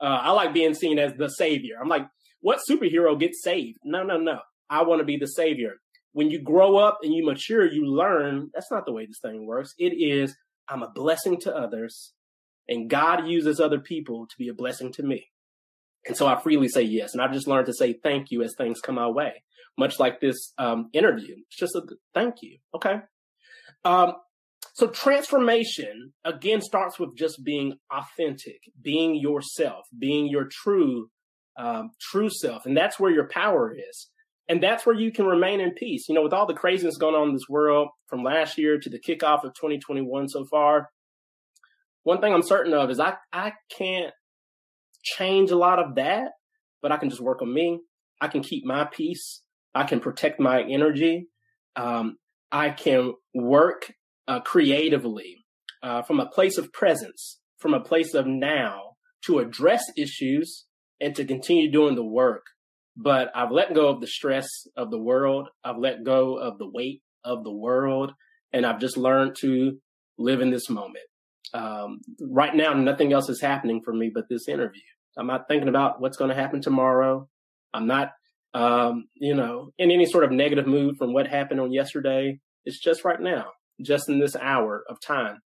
[0.00, 1.76] Uh, I like being seen as the savior.
[1.80, 2.06] I'm like,
[2.42, 3.78] what superhero gets saved?
[3.82, 4.40] No, no, no.
[4.68, 5.76] I want to be the savior.
[6.12, 9.46] When you grow up and you mature, you learn that's not the way this thing
[9.46, 9.72] works.
[9.78, 10.36] It is,
[10.68, 12.12] I'm a blessing to others
[12.68, 15.28] and God uses other people to be a blessing to me.
[16.06, 17.12] And so I freely say yes.
[17.12, 19.42] And I've just learned to say thank you as things come my way,
[19.78, 21.36] much like this um, interview.
[21.48, 21.82] It's just a
[22.14, 22.58] thank you.
[22.74, 22.96] Okay.
[23.84, 24.14] Um,
[24.74, 31.10] so transformation again starts with just being authentic, being yourself, being your true,
[31.56, 32.66] um, true self.
[32.66, 34.08] And that's where your power is.
[34.48, 36.08] And that's where you can remain in peace.
[36.08, 38.90] You know, with all the craziness going on in this world from last year to
[38.90, 40.88] the kickoff of 2021 so far,
[42.02, 44.12] one thing I'm certain of is I, I can't
[45.02, 46.32] change a lot of that,
[46.80, 47.80] but I can just work on me.
[48.20, 49.42] I can keep my peace.
[49.74, 51.28] I can protect my energy.
[51.76, 52.16] Um,
[52.50, 53.92] I can work
[54.28, 55.36] uh, creatively
[55.82, 58.96] uh, from a place of presence, from a place of now
[59.26, 60.66] to address issues
[61.02, 62.44] and to continue doing the work.
[62.96, 64.46] But I've let go of the stress
[64.76, 65.48] of the world.
[65.64, 68.12] I've let go of the weight of the world.
[68.52, 69.78] And I've just learned to
[70.18, 71.04] live in this moment.
[71.54, 74.80] Um, right now, nothing else is happening for me but this interview.
[75.18, 77.28] I'm not thinking about what's going to happen tomorrow.
[77.74, 78.12] I'm not,
[78.54, 82.38] um, you know, in any sort of negative mood from what happened on yesterday.
[82.64, 83.46] It's just right now,
[83.82, 85.38] just in this hour of time.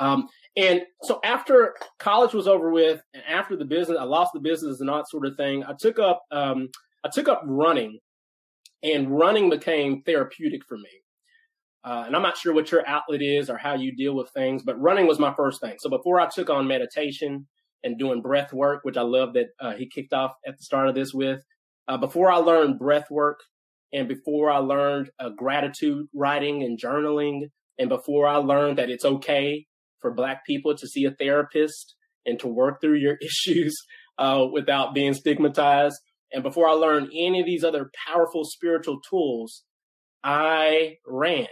[0.00, 4.40] Um, and so after college was over with, and after the business, I lost the
[4.40, 5.64] business and that sort of thing.
[5.64, 6.68] I took up, um,
[7.04, 7.98] I took up running,
[8.82, 10.90] and running became therapeutic for me.
[11.82, 14.62] Uh, and I'm not sure what your outlet is or how you deal with things,
[14.62, 15.74] but running was my first thing.
[15.78, 17.46] So before I took on meditation
[17.82, 20.88] and doing breath work, which I love that uh, he kicked off at the start
[20.88, 21.42] of this with,
[21.88, 23.40] uh, before I learned breath work
[23.92, 29.04] and before I learned uh, gratitude writing and journaling, and before I learned that it's
[29.04, 29.66] okay
[30.04, 31.94] for Black people to see a therapist
[32.26, 33.74] and to work through your issues
[34.18, 35.96] uh, without being stigmatized,
[36.30, 39.62] and before I learned any of these other powerful spiritual tools,
[40.22, 41.46] I ran.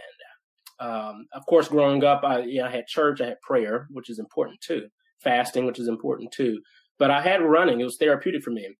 [0.79, 4.59] Um, of course, growing up, I, I had church, I had prayer, which is important
[4.61, 4.87] too,
[5.23, 6.59] fasting, which is important too.
[6.99, 8.75] But I had running; it was therapeutic for me.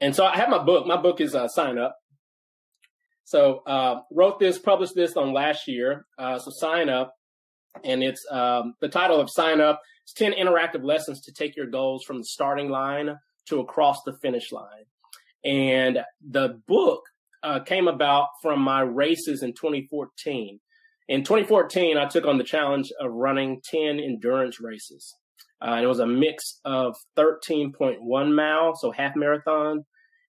[0.00, 0.84] And so I have my book.
[0.84, 1.94] My book is uh, Sign Up.
[3.24, 6.06] So uh, wrote this, published this on last year.
[6.18, 7.14] Uh, so sign up,
[7.84, 9.80] and it's um, the title of Sign Up.
[10.04, 13.16] It's ten interactive lessons to take your goals from the starting line
[13.48, 14.84] to across the finish line.
[15.44, 17.02] And the book
[17.42, 20.60] uh, came about from my races in 2014.
[21.08, 25.16] In 2014, I took on the challenge of running 10 endurance races.
[25.62, 29.84] Uh, and it was a mix of 13.1 mile, so half marathon,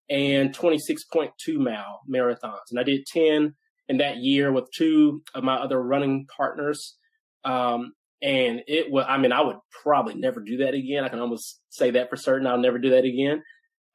[0.10, 2.70] and 26.2 mile marathons.
[2.70, 3.54] And I did 10
[3.88, 6.98] in that year with two of my other running partners.
[7.44, 11.04] Um, and it was, I mean, I would probably never do that again.
[11.04, 12.46] I can almost say that for certain.
[12.46, 13.42] I'll never do that again.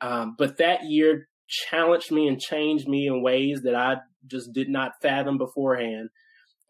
[0.00, 4.68] Um, but that year challenged me and changed me in ways that I just did
[4.68, 6.08] not fathom beforehand.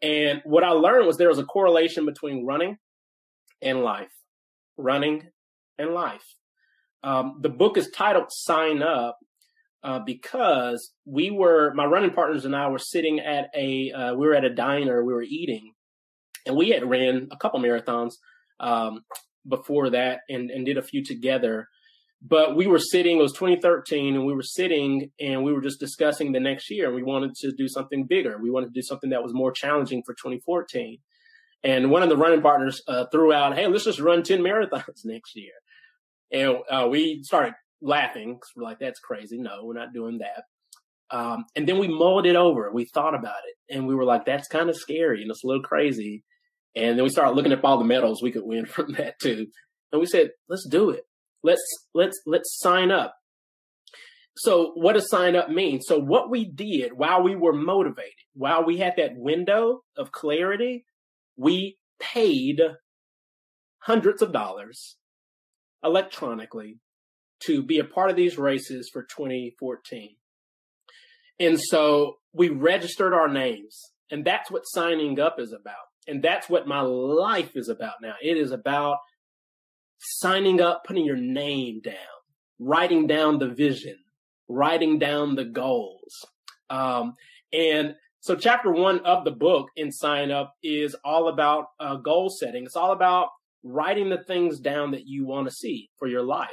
[0.01, 2.77] And what I learned was there was a correlation between running
[3.61, 4.11] and life,
[4.77, 5.23] running
[5.79, 6.23] and life.
[7.03, 9.17] Um, the book is titled Sign Up
[9.83, 14.27] uh, because we were, my running partners and I were sitting at a, uh, we
[14.27, 15.71] were at a diner, we were eating,
[16.47, 18.13] and we had ran a couple marathons
[18.59, 19.01] um,
[19.47, 21.67] before that and, and did a few together.
[22.21, 25.79] But we were sitting, it was 2013, and we were sitting and we were just
[25.79, 26.87] discussing the next year.
[26.87, 28.39] And we wanted to do something bigger.
[28.41, 30.97] We wanted to do something that was more challenging for 2014.
[31.63, 35.05] And one of the running partners uh, threw out, hey, let's just run 10 marathons
[35.05, 35.53] next year.
[36.31, 39.37] And uh, we started laughing because we're like, that's crazy.
[39.37, 40.43] No, we're not doing that.
[41.09, 42.71] Um, and then we mulled it over.
[42.71, 45.47] We thought about it and we were like, that's kind of scary and it's a
[45.47, 46.23] little crazy.
[46.77, 49.47] And then we started looking at all the medals we could win from that too.
[49.91, 51.03] And we said, let's do it.
[51.43, 51.61] Let's
[51.93, 53.15] let's let's sign up.
[54.35, 55.81] So what does sign up mean?
[55.81, 60.85] So what we did while we were motivated, while we had that window of clarity,
[61.35, 62.61] we paid
[63.79, 64.97] hundreds of dollars
[65.83, 66.79] electronically
[67.45, 70.15] to be a part of these races for 2014.
[71.39, 75.86] And so we registered our names and that's what signing up is about.
[76.07, 78.13] And that's what my life is about now.
[78.21, 78.97] It is about
[79.99, 81.95] signing up, putting your name down,
[82.59, 83.97] writing down the vision,
[84.47, 86.25] writing down the goals.
[86.69, 87.15] Um,
[87.51, 92.29] and so chapter one of the book in sign up is all about uh, goal
[92.29, 92.65] setting.
[92.65, 93.29] It's all about
[93.63, 96.49] writing the things down that you want to see for your life.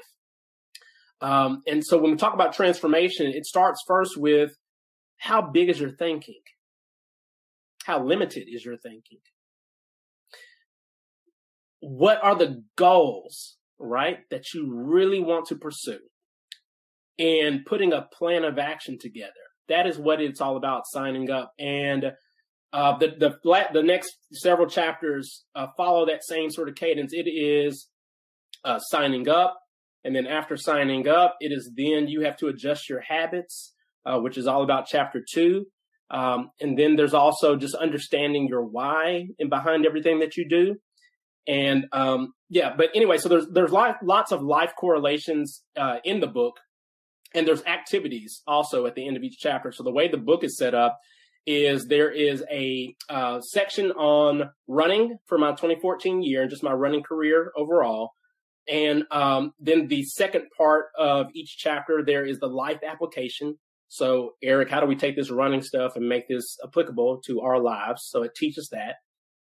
[1.20, 4.52] Um, and so when we talk about transformation, it starts first with
[5.16, 6.40] how big is your thinking?
[7.84, 9.20] How limited is your thinking?
[11.85, 15.99] What are the goals, right, that you really want to pursue
[17.18, 19.32] and putting a plan of action together.
[19.68, 21.53] That is what it's all about signing up.
[21.59, 22.12] And
[22.72, 27.12] uh, the, the, the next several chapters uh, follow that same sort of cadence.
[27.12, 27.89] It is
[28.64, 29.59] uh, signing up.
[30.05, 33.74] And then after signing up, it is then you have to adjust your habits,
[34.05, 35.66] uh, which is all about chapter two.
[36.11, 40.76] Um, and then there's also just understanding your why and behind everything that you do.
[41.47, 46.26] And um, yeah, but anyway, so there's there's lots of life correlations uh, in the
[46.26, 46.55] book,
[47.34, 49.72] and there's activities also at the end of each chapter.
[49.72, 50.99] So the way the book is set up
[51.47, 56.72] is there is a uh, section on running for my 2014 year and just my
[56.72, 58.12] running career overall.
[58.66, 63.59] And um, then the second part of each chapter, there is the life application.
[63.88, 67.61] So, Eric, how do we take this running stuff and make this applicable to our
[67.61, 68.07] lives?
[68.07, 68.95] So it teaches that.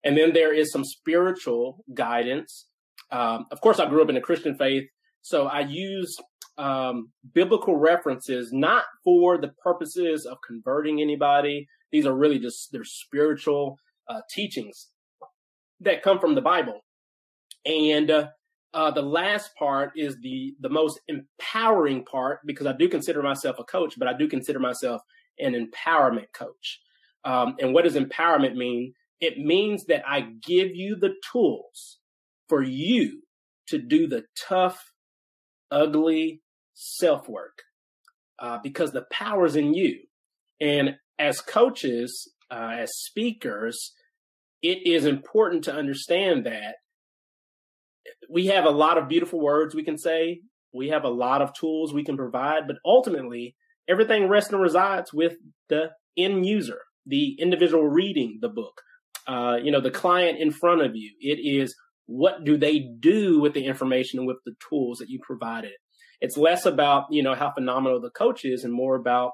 [0.04, 2.68] And then there is some spiritual guidance.
[3.12, 4.86] Um, of course, I grew up in a Christian faith,
[5.22, 6.16] so I use
[6.58, 11.68] um, biblical references not for the purposes of converting anybody.
[11.92, 13.78] These are really just their spiritual
[14.08, 14.90] uh, teachings
[15.80, 16.82] that come from the Bible.
[17.66, 18.28] And uh,
[18.74, 23.58] uh, the last part is the the most empowering part because I do consider myself
[23.60, 25.02] a coach, but I do consider myself
[25.40, 26.82] an empowerment coach.
[27.26, 28.94] Um, and what does empowerment mean?
[29.22, 32.00] It means that I give you the tools
[32.48, 33.24] for you
[33.68, 34.80] to do the tough,
[35.72, 36.42] ugly
[36.74, 37.64] self work
[38.40, 40.00] uh, because the power's in you.
[40.62, 43.94] And as coaches, uh, as speakers,
[44.62, 46.76] it is important to understand that
[48.30, 50.42] we have a lot of beautiful words we can say.
[50.74, 53.56] We have a lot of tools we can provide, but ultimately,
[53.88, 55.36] everything rests and resides with
[55.68, 58.82] the end user, the individual reading the book,
[59.30, 61.12] uh, you know, the client in front of you.
[61.22, 61.76] It is
[62.08, 65.74] what do they do with the information and with the tools that you provided.
[66.20, 69.34] It's less about, you know, how phenomenal the coach is and more about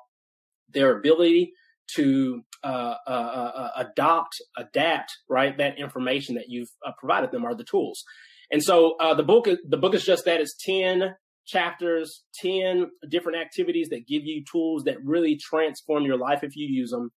[0.70, 1.54] their ability
[1.96, 7.46] to uh, uh, uh, uh adopt, adapt, right, that information that you've uh, provided them
[7.46, 8.04] are the tools.
[8.52, 10.42] And so the book, the book is just that.
[10.42, 11.16] It's 10
[11.48, 16.68] chapters, 10 different activities that give you tools that really transform your life if you
[16.68, 17.12] use them.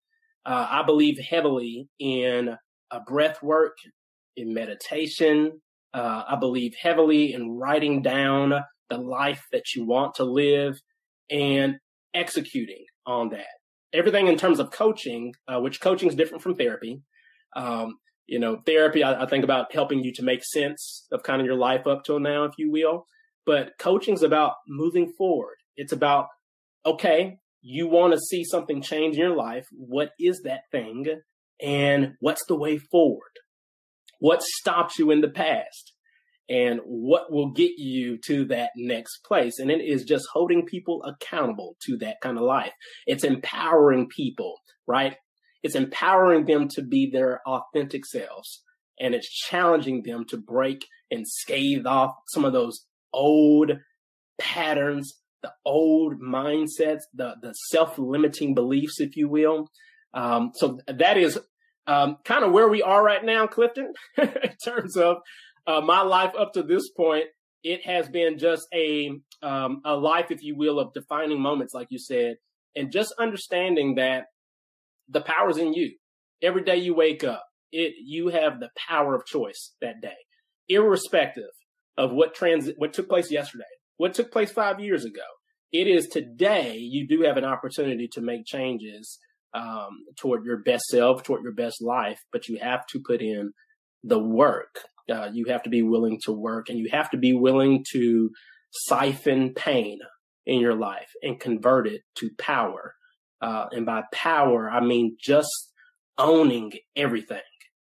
[0.46, 2.56] I believe heavily in
[2.90, 3.76] uh, breath work,
[4.38, 5.60] in meditation.
[5.92, 8.54] Uh, I believe heavily in writing down
[8.88, 10.80] the life that you want to live
[11.30, 11.76] and
[12.14, 13.46] executing on that.
[13.92, 17.02] Everything in terms of coaching, uh, which coaching is different from therapy.
[17.56, 17.94] Um,
[18.26, 21.46] you know, therapy, I, I, think about helping you to make sense of kind of
[21.46, 23.06] your life up till now, if you will.
[23.46, 25.56] But coaching is about moving forward.
[25.76, 26.26] It's about,
[26.84, 29.66] okay, you want to see something change in your life.
[29.72, 31.06] What is that thing?
[31.60, 33.22] And what's the way forward?
[34.20, 35.92] What stops you in the past?
[36.50, 39.58] And what will get you to that next place?
[39.58, 42.72] And it is just holding people accountable to that kind of life.
[43.06, 44.56] It's empowering people,
[44.86, 45.16] right?
[45.62, 48.62] It's empowering them to be their authentic selves.
[48.98, 53.72] And it's challenging them to break and scathe off some of those old
[54.38, 59.68] patterns, the old mindsets, the, the self-limiting beliefs, if you will,
[60.18, 61.38] um, so that is
[61.86, 65.18] um, kind of where we are right now, Clifton, in terms of
[65.66, 67.26] uh, my life up to this point.
[67.62, 69.10] It has been just a
[69.42, 72.36] um, a life, if you will, of defining moments, like you said,
[72.74, 74.24] and just understanding that
[75.08, 75.96] the power's in you.
[76.42, 80.16] Every day you wake up, it you have the power of choice that day,
[80.68, 81.50] irrespective
[81.96, 83.64] of what trans what took place yesterday,
[83.98, 85.26] what took place five years ago.
[85.72, 89.18] It is today you do have an opportunity to make changes
[89.54, 93.52] um, toward your best self, toward your best life, but you have to put in
[94.04, 94.78] the work.
[95.10, 98.30] Uh, you have to be willing to work and you have to be willing to
[98.70, 99.98] siphon pain
[100.46, 102.94] in your life and convert it to power.
[103.40, 105.72] Uh, and by power, I mean just
[106.18, 107.40] owning everything,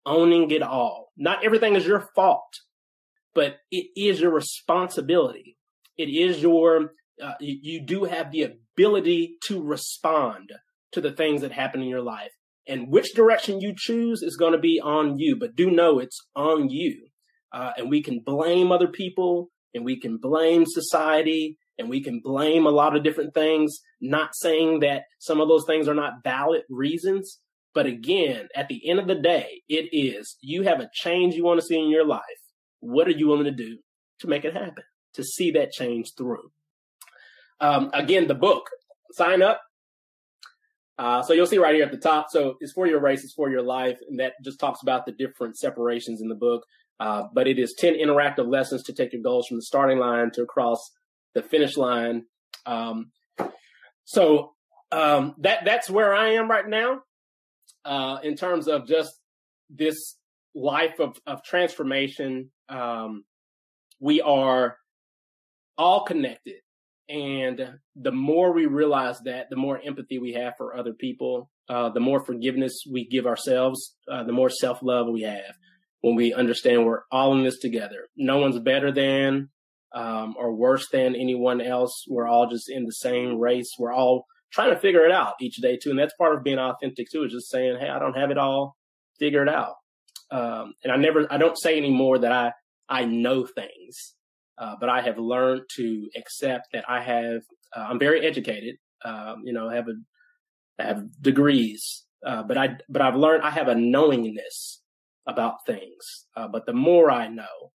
[0.05, 1.11] owning it all.
[1.17, 2.53] Not everything is your fault,
[3.33, 5.57] but it is your responsibility.
[5.97, 6.93] It is your,
[7.23, 10.51] uh, you, you do have the ability to respond
[10.91, 12.31] to the things that happen in your life.
[12.67, 16.19] And which direction you choose is going to be on you, but do know it's
[16.35, 17.07] on you.
[17.51, 22.19] Uh, and we can blame other people and we can blame society and we can
[22.23, 26.23] blame a lot of different things, not saying that some of those things are not
[26.23, 27.39] valid reasons.
[27.73, 31.43] But again, at the end of the day, it is you have a change you
[31.43, 32.21] want to see in your life.
[32.79, 33.77] What are you willing to do
[34.19, 34.83] to make it happen,
[35.13, 36.51] to see that change through?
[37.59, 38.69] Um, again, the book,
[39.11, 39.61] sign up,
[40.97, 42.27] uh, so you'll see right here at the top.
[42.29, 45.11] So it's for your race, it's for your life, and that just talks about the
[45.11, 46.65] different separations in the book.
[46.99, 50.31] Uh, but it is 10 interactive lessons to take your goals from the starting line
[50.31, 50.91] to across
[51.35, 52.23] the finish line.
[52.65, 53.11] Um,
[54.05, 54.53] so
[54.91, 57.01] um, that that's where I am right now
[57.85, 59.11] uh, in terms of just
[59.69, 60.17] this
[60.55, 62.49] life of, of transformation.
[62.69, 63.25] Um,
[63.99, 64.77] we are
[65.77, 66.61] all connected.
[67.09, 71.89] And the more we realize that, the more empathy we have for other people, uh,
[71.89, 75.55] the more forgiveness we give ourselves, uh, the more self love we have
[76.01, 78.07] when we understand we're all in this together.
[78.15, 79.49] No one's better than
[79.93, 82.05] um, or worse than anyone else.
[82.09, 83.71] We're all just in the same race.
[83.79, 85.89] We're all trying to figure it out each day too.
[85.89, 88.37] And that's part of being authentic too, is just saying, Hey, I don't have it
[88.37, 88.75] all
[89.19, 89.75] figured out.
[90.29, 92.51] Um, and I never, I don't say anymore that I,
[92.89, 94.13] I know things.
[94.57, 97.41] Uh, but I have learned to accept that I have,
[97.75, 99.93] uh, I'm very educated, um, you know, I have a,
[100.79, 104.81] I have degrees, uh, but I, but I've learned I have a knowingness
[105.27, 106.25] about things.
[106.35, 107.71] Uh, but the more I know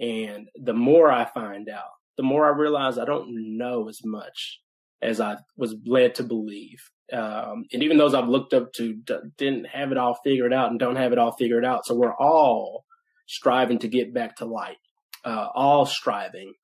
[0.00, 4.60] and the more I find out, the more I realize I don't know as much
[5.02, 6.82] as I was led to believe.
[7.12, 10.70] Um, and even those I've looked up to d- didn't have it all figured out
[10.70, 11.86] and don't have it all figured out.
[11.86, 12.84] So we're all
[13.26, 14.76] striving to get back to light
[15.24, 16.54] uh, all striving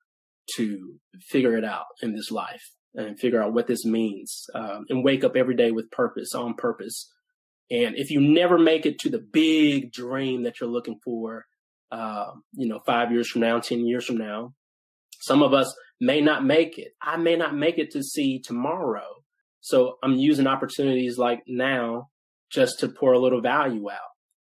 [0.55, 5.03] to figure it out in this life and figure out what this means um, and
[5.03, 7.11] wake up every day with purpose on purpose.
[7.69, 11.45] And if you never make it to the big dream that you're looking for,
[11.91, 14.53] uh, you know, five years from now, 10 years from now,
[15.19, 16.89] some of us may not make it.
[17.01, 19.07] I may not make it to see tomorrow.
[19.61, 22.09] So I'm using opportunities like now
[22.51, 24.14] just to pour a little value out.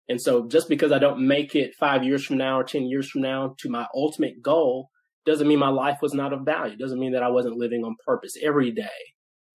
[0.08, 3.10] And so just because I don't make it five years from now or 10 years
[3.10, 4.90] from now to my ultimate goal
[5.26, 6.76] doesn't mean my life was not of value.
[6.76, 8.32] Doesn't mean that I wasn't living on purpose.
[8.42, 8.88] Every day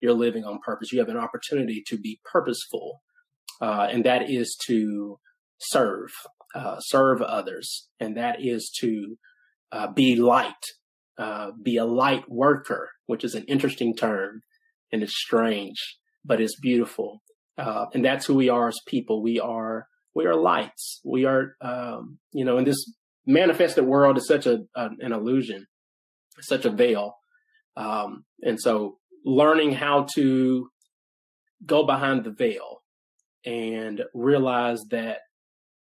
[0.02, 0.92] you're living on purpose.
[0.92, 3.02] You have an opportunity to be purposeful.
[3.62, 5.18] Uh, and that is to
[5.60, 6.10] serve,
[6.54, 7.88] uh, serve others.
[8.00, 9.18] And that is to
[9.72, 10.54] uh, be light,
[11.18, 14.42] uh, be a light worker, which is an interesting term
[14.92, 17.22] and it's strange, but it's beautiful.
[17.58, 19.24] Uh, and that's who we are as people.
[19.24, 21.02] We are we are lights.
[21.04, 22.92] We are, um, you know, in this
[23.26, 25.66] manifested world is such a, a an illusion,
[26.42, 27.16] such a veil.
[27.76, 30.70] Um, and so learning how to
[31.66, 32.84] go behind the veil
[33.46, 35.20] and realize that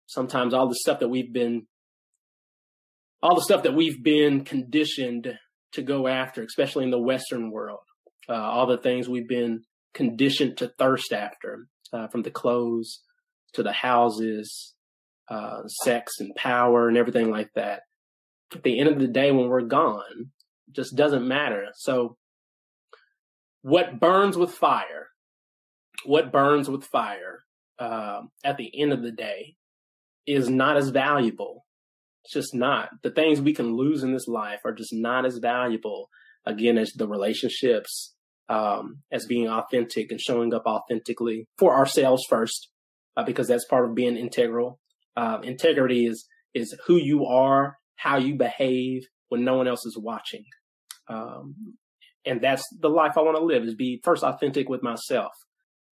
[0.06, 1.66] sometimes all the stuff that we've been,
[3.22, 5.36] all the stuff that we've been conditioned
[5.72, 7.80] to go after, especially in the Western world,
[8.28, 9.62] uh, all the things we've been
[9.92, 13.00] conditioned to thirst after, uh, from the clothes
[13.56, 14.74] to the houses,
[15.28, 17.82] uh, sex and power and everything like that.
[18.54, 20.30] At the end of the day, when we're gone,
[20.70, 21.66] just doesn't matter.
[21.74, 22.16] So
[23.62, 25.08] what burns with fire,
[26.04, 27.42] what burns with fire,
[27.78, 29.56] uh, at the end of the day
[30.26, 31.64] is not as valuable.
[32.24, 32.90] It's just not.
[33.02, 36.08] The things we can lose in this life are just not as valuable,
[36.44, 38.14] again, as the relationships,
[38.48, 42.68] um, as being authentic and showing up authentically for ourselves first,
[43.16, 44.78] uh, because that's part of being integral.
[45.16, 49.98] Uh, integrity is is who you are, how you behave when no one else is
[49.98, 50.44] watching,
[51.08, 51.54] um,
[52.24, 53.64] and that's the life I want to live.
[53.64, 55.32] Is be first authentic with myself,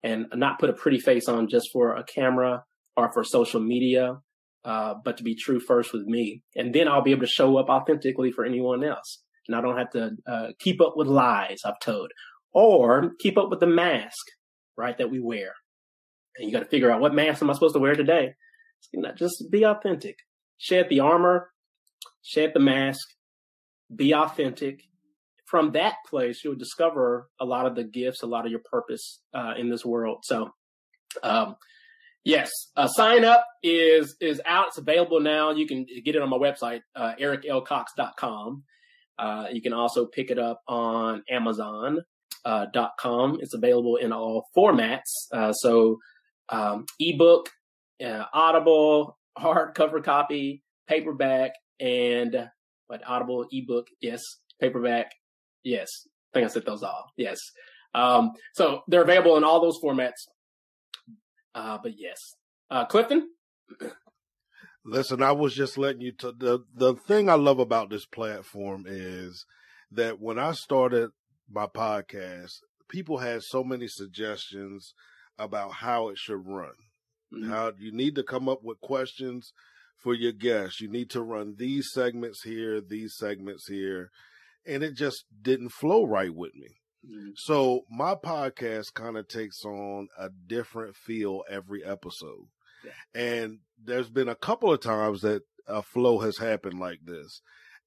[0.03, 2.65] and not put a pretty face on just for a camera
[2.97, 4.19] or for social media,
[4.65, 7.57] uh, but to be true first with me, and then I'll be able to show
[7.57, 11.63] up authentically for anyone else, and I don't have to uh, keep up with lies
[11.65, 12.11] I've told
[12.53, 14.27] or keep up with the mask,
[14.77, 15.55] right, that we wear
[16.37, 18.35] and you got to figure out what mask am I supposed to wear today.
[19.17, 20.17] just be authentic.
[20.59, 21.51] Shed the armor,
[22.23, 23.07] shed the mask,
[23.95, 24.83] be authentic.
[25.47, 29.21] From that place, you'll discover a lot of the gifts, a lot of your purpose
[29.35, 30.21] uh, in this world.
[30.25, 30.51] So,
[31.23, 31.57] um,
[32.25, 34.69] yes, uh, sign up is is out.
[34.69, 35.51] It's available now.
[35.51, 38.65] You can get it on my website, uh, ericlcox.com.
[39.19, 42.01] Uh, you can also pick it up on Amazon.
[42.45, 42.67] Uh,
[42.99, 43.39] .com.
[43.41, 45.29] It's available in all formats.
[45.33, 45.99] Uh, so
[46.49, 47.51] um, ebook,
[48.05, 52.49] uh, Audible, hardcover copy, paperback, and
[52.87, 54.23] what Audible, ebook, yes,
[54.61, 55.13] paperback,
[55.63, 55.89] yes.
[56.33, 57.13] I think I said those all.
[57.17, 57.39] Yes.
[57.95, 60.27] Um, so they're available in all those formats.
[61.55, 62.19] Uh, but yes,
[62.71, 63.29] uh, Clifton.
[64.85, 68.85] Listen, I was just letting you to the the thing I love about this platform
[68.87, 69.47] is
[69.93, 71.11] that when I started
[71.49, 74.93] my podcast, people had so many suggestions
[75.39, 76.75] about how it should run.
[77.33, 77.51] Mm-hmm.
[77.51, 79.53] How you need to come up with questions
[79.99, 80.81] for your guests.
[80.81, 84.11] You need to run these segments here, these segments here.
[84.67, 86.69] And it just didn't flow right with me.
[87.07, 87.31] Mm-hmm.
[87.37, 92.47] So my podcast kind of takes on a different feel every episode.
[92.85, 93.21] Yeah.
[93.21, 97.41] And there's been a couple of times that a flow has happened like this.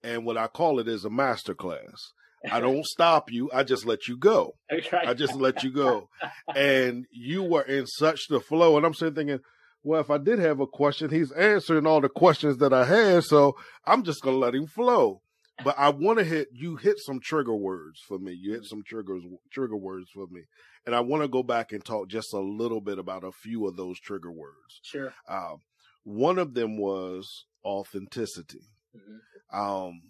[0.03, 2.13] And what I call it is a master class.
[2.51, 3.49] I don't stop you.
[3.53, 4.53] I just let you go.
[4.69, 6.09] I just let you go.
[6.55, 8.77] And you were in such the flow.
[8.77, 9.39] And I'm sitting thinking,
[9.83, 13.23] well, if I did have a question, he's answering all the questions that I had.
[13.23, 15.21] So I'm just going to let him flow.
[15.63, 18.33] but I want to hit you hit some trigger words for me.
[18.39, 20.41] You hit some triggers trigger words for me,
[20.85, 23.67] and I want to go back and talk just a little bit about a few
[23.67, 24.79] of those trigger words.
[24.83, 25.13] Sure.
[25.27, 25.55] Uh,
[26.03, 28.61] one of them was authenticity.
[28.95, 29.59] Mm-hmm.
[29.59, 30.01] Um,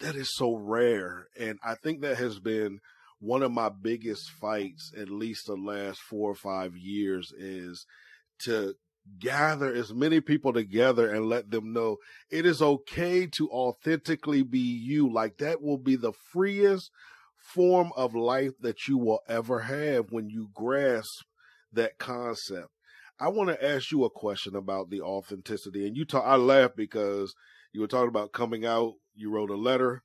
[0.00, 2.80] that is so rare, and I think that has been
[3.20, 7.86] one of my biggest fights, at least the last four or five years, is
[8.40, 8.74] to
[9.18, 11.96] gather as many people together and let them know
[12.30, 15.12] it is okay to authentically be you.
[15.12, 16.90] Like that will be the freest
[17.36, 21.24] form of life that you will ever have when you grasp
[21.72, 22.68] that concept.
[23.20, 25.86] I want to ask you a question about the authenticity.
[25.86, 27.34] And you talk, I laugh because
[27.72, 28.94] you were talking about coming out.
[29.14, 30.02] You wrote a letter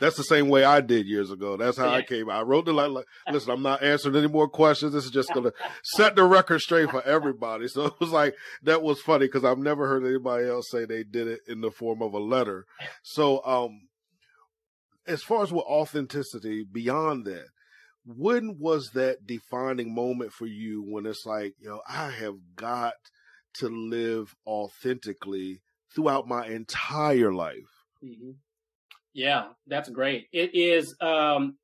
[0.00, 1.56] that's the same way I did years ago.
[1.56, 2.28] That's how I came.
[2.28, 3.04] I wrote the letter.
[3.30, 4.92] Listen, I'm not answering any more questions.
[4.92, 5.52] This is just going to
[5.84, 7.68] set the record straight for everybody.
[7.68, 11.04] So it was like, that was funny because I've never heard anybody else say they
[11.04, 12.66] did it in the form of a letter.
[13.02, 13.88] So, um,
[15.06, 17.46] as far as with authenticity, beyond that,
[18.04, 22.94] when was that defining moment for you when it's like, you know, I have got
[23.58, 25.60] to live authentically
[25.94, 27.84] throughout my entire life?
[28.04, 28.32] Mm-hmm.
[29.16, 30.28] Yeah, that's great.
[30.30, 31.56] It is, um,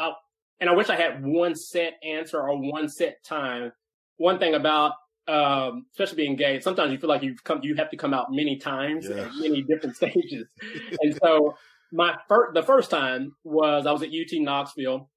[0.00, 0.10] uh,
[0.58, 3.70] and I wish I had one set answer or one set time.
[4.16, 4.94] One thing about,
[5.28, 8.32] um, especially being gay, sometimes you feel like you've come, you have to come out
[8.32, 9.16] many times yes.
[9.16, 10.48] at many different stages.
[11.02, 11.54] and so
[11.92, 15.08] my first, the first time was I was at UT Knoxville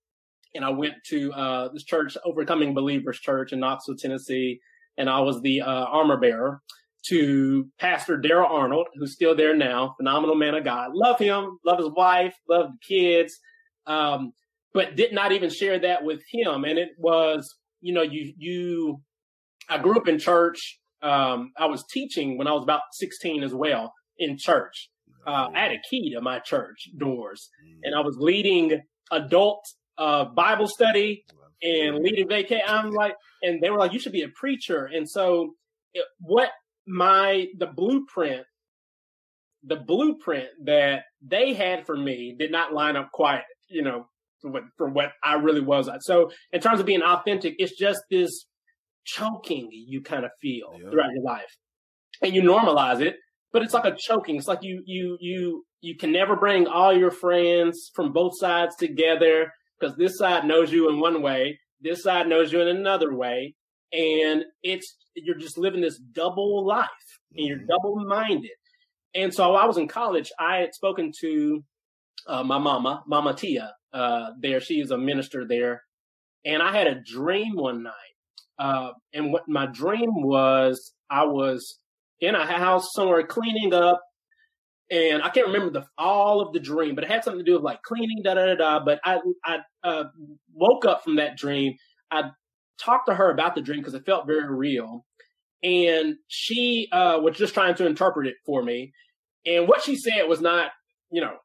[0.54, 4.60] and I went to, uh, this church, Overcoming Believers Church in Knoxville, Tennessee.
[5.00, 6.62] And I was the, uh, armor bearer
[7.08, 10.92] to Pastor Daryl Arnold, who's still there now, phenomenal man of God.
[10.94, 13.38] Love him, love his wife, love the kids,
[13.88, 14.34] um,
[14.74, 16.66] but did not even share that with him.
[16.66, 19.02] And it was, you know, you, you,
[19.70, 20.80] I grew up in church.
[21.02, 24.90] Um, I was teaching when I was about 16 as well in church.
[25.26, 27.50] Uh, I had a key to my church doors
[27.84, 28.82] and I was leading
[29.12, 29.64] adult,
[29.98, 31.24] uh, Bible study
[31.62, 32.66] and leading vacation.
[32.68, 34.86] I'm like, and they were like, you should be a preacher.
[34.86, 35.54] And so
[35.94, 36.50] it, what
[36.90, 38.44] my the blueprint
[39.64, 44.08] the blueprint that they had for me did not line up quite you know
[44.42, 48.02] for what, from what i really was so in terms of being authentic it's just
[48.10, 48.46] this
[49.06, 50.90] choking you kind of feel yeah.
[50.90, 51.58] throughout your life.
[52.22, 53.16] And you normalize it
[53.52, 54.36] but it's like a choking.
[54.36, 58.76] It's like you you you you can never bring all your friends from both sides
[58.76, 63.16] together because this side knows you in one way this side knows you in another
[63.16, 63.56] way
[63.92, 66.88] and it's you're just living this double life
[67.36, 67.68] and you're mm-hmm.
[67.68, 68.52] double minded.
[69.16, 70.32] And so I was in college.
[70.40, 71.64] I had spoken to
[72.28, 74.60] uh, my mama, Mama Tia, uh, there.
[74.60, 75.84] She is a minister there.
[76.46, 77.94] And I had a dream one night.
[78.58, 81.80] Uh, and what my dream was, I was
[82.20, 84.02] in a house somewhere cleaning up.
[84.92, 87.54] And I can't remember the all of the dream, but it had something to do
[87.54, 88.84] with like cleaning, da da da da.
[88.84, 90.06] But I I uh,
[90.52, 91.76] woke up from that dream.
[92.10, 92.32] I
[92.80, 95.06] talked to her about the dream because it felt very real.
[95.62, 98.94] And she uh, was just trying to interpret it for me.
[99.46, 100.72] And what she said was not,
[101.12, 101.36] you know,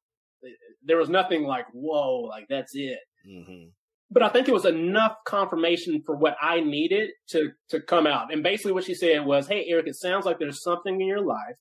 [0.85, 2.99] there was nothing like, whoa, like that's it.
[3.29, 3.69] Mm-hmm.
[4.11, 8.33] But I think it was enough confirmation for what I needed to, to come out.
[8.33, 11.25] And basically what she said was, Hey, Eric, it sounds like there's something in your
[11.25, 11.57] life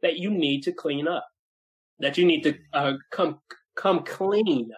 [0.00, 1.26] that you need to clean up,
[1.98, 3.40] that you need to uh, come,
[3.76, 4.70] come clean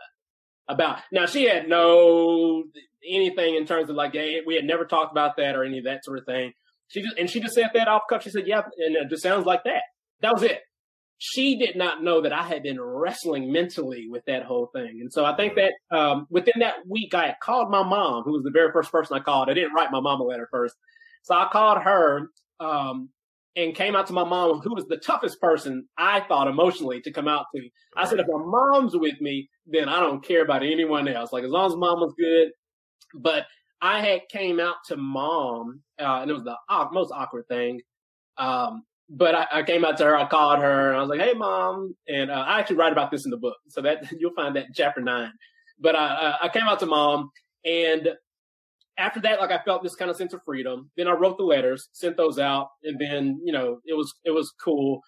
[0.69, 1.01] about.
[1.13, 2.65] Now she had no
[3.09, 5.85] anything in terms of like, hey, we had never talked about that or any of
[5.85, 6.53] that sort of thing.
[6.89, 8.23] She just, and she just said that off cuff.
[8.23, 9.83] She said, yeah, and it just sounds like that.
[10.23, 10.61] That was it.
[11.19, 14.99] She did not know that I had been wrestling mentally with that whole thing.
[15.01, 18.33] And so I think that, um, within that week, I had called my mom, who
[18.33, 19.51] was the very first person I called.
[19.51, 20.75] I didn't write my mom a letter first.
[21.23, 23.11] So I called her, um,
[23.57, 27.13] and came out to my mom, who was the toughest person I thought emotionally to
[27.13, 27.69] come out to.
[27.97, 31.33] I said, if my mom's with me, then I don't care about anyone else.
[31.33, 32.53] Like as long as mom was good,
[33.15, 33.47] but
[33.83, 36.57] I had came out to mom, uh, and it was the
[36.93, 37.81] most awkward thing.
[38.37, 41.21] Um, but I, I, came out to her, I called her, and I was like,
[41.21, 44.35] "Hey, mom," and uh, I actually write about this in the book, so that you'll
[44.35, 45.33] find that chapter nine.
[45.79, 47.31] But I, I came out to mom,
[47.65, 48.11] and
[48.99, 50.91] after that, like I felt this kind of sense of freedom.
[50.97, 54.31] Then I wrote the letters, sent those out, and then you know it was it
[54.31, 55.01] was cool.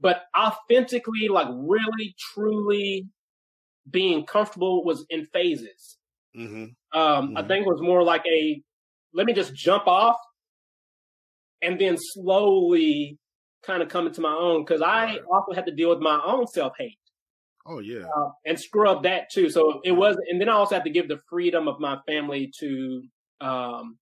[0.00, 3.08] But authentically, like really, truly
[3.90, 5.96] being comfortable was in phases.
[6.36, 6.66] Mm-hmm.
[6.94, 7.36] Um, mm-hmm.
[7.38, 8.62] I think it was more like a
[9.14, 10.16] let me just jump off
[11.62, 13.18] and then slowly
[13.62, 16.46] kind of come into my own because I also had to deal with my own
[16.46, 16.98] self hate.
[17.66, 19.50] Oh yeah, uh, and scrub that too.
[19.50, 22.50] So it was, and then I also had to give the freedom of my family
[22.60, 23.02] to
[23.40, 23.98] um,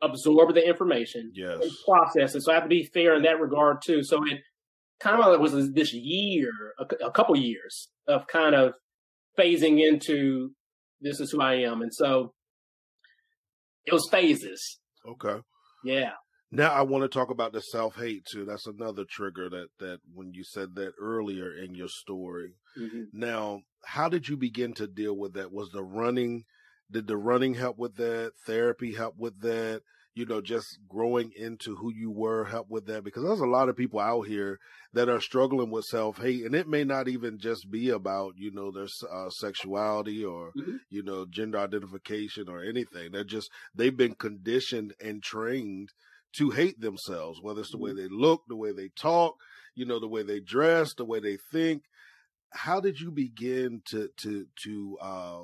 [0.00, 2.42] absorb the information, yes, and process it.
[2.42, 4.02] So I have to be fair in that regard too.
[4.02, 4.40] So it
[5.00, 8.72] kind of like was this year, a, a couple years of kind of
[9.38, 10.52] phasing into
[11.00, 11.82] this is who I am.
[11.82, 12.32] And so
[13.86, 14.78] it was phases.
[15.06, 15.40] Okay.
[15.84, 16.12] Yeah.
[16.50, 18.44] Now I want to talk about the self hate too.
[18.44, 22.54] That's another trigger that that when you said that earlier in your story.
[22.78, 23.04] Mm-hmm.
[23.12, 25.52] Now, how did you begin to deal with that?
[25.52, 26.44] Was the running
[26.90, 28.32] did the running help with that?
[28.46, 29.82] Therapy help with that?
[30.18, 33.04] You know, just growing into who you were help with that?
[33.04, 34.58] Because there's a lot of people out here
[34.92, 38.50] that are struggling with self hate, and it may not even just be about you
[38.50, 40.76] know their uh, sexuality or Mm-hmm.
[40.90, 43.12] you know gender identification or anything.
[43.12, 45.90] They're just they've been conditioned and trained
[46.38, 49.36] to hate themselves, whether it's the way they look, the way they talk,
[49.76, 51.82] you know, the way they dress, the way they think.
[52.50, 55.42] How did you begin to to to uh,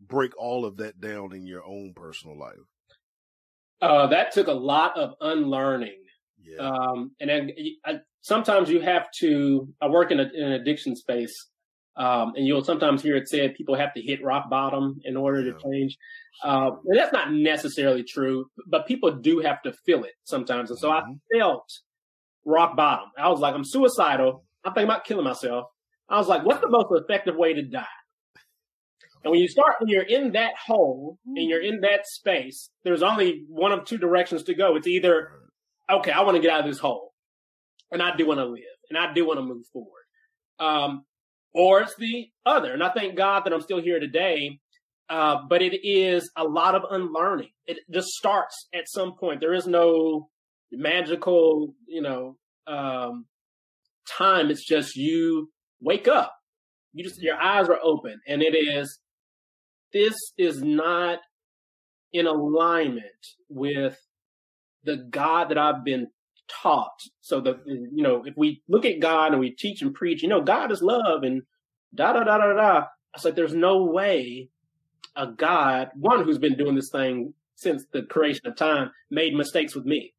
[0.00, 2.68] break all of that down in your own personal life?
[3.82, 5.98] Uh, that took a lot of unlearning.
[6.42, 7.50] Yeah, Um, and then
[7.84, 11.34] I, sometimes you have to, I work in, a, in an addiction space.
[11.96, 15.42] Um, and you'll sometimes hear it said people have to hit rock bottom in order
[15.42, 15.52] Yeah.
[15.52, 15.98] to change.
[16.42, 20.70] Uh, and that's not necessarily true, but people do have to feel it sometimes.
[20.70, 21.02] And so Mhm.
[21.02, 21.68] I felt
[22.46, 23.10] rock bottom.
[23.18, 24.44] I was like, I'm suicidal.
[24.64, 25.66] I'm thinking about killing myself.
[26.08, 27.84] I was like, what's the most effective way to die?
[29.24, 33.02] And when you start, when you're in that hole and you're in that space, there's
[33.02, 34.74] only one of two directions to go.
[34.76, 35.30] It's either,
[35.90, 37.12] okay, I want to get out of this hole
[37.90, 39.90] and I do want to live and I do want to move forward.
[40.58, 41.04] Um,
[41.54, 42.72] or it's the other.
[42.72, 44.58] And I thank God that I'm still here today.
[45.08, 47.50] Uh, but it is a lot of unlearning.
[47.66, 49.40] It just starts at some point.
[49.40, 50.30] There is no
[50.70, 53.26] magical, you know, um,
[54.08, 54.50] time.
[54.50, 55.50] It's just you
[55.80, 56.34] wake up.
[56.94, 58.98] You just, your eyes are open and it is,
[59.92, 61.18] this is not
[62.12, 63.06] in alignment
[63.48, 63.98] with
[64.84, 66.08] the God that I've been
[66.48, 66.98] taught.
[67.20, 70.28] So the, you know, if we look at God and we teach and preach, you
[70.28, 71.42] know, God is love and
[71.94, 72.84] da da da da da.
[73.14, 74.48] I like, there's no way
[75.14, 79.74] a God, one who's been doing this thing since the creation of time, made mistakes
[79.74, 80.14] with me.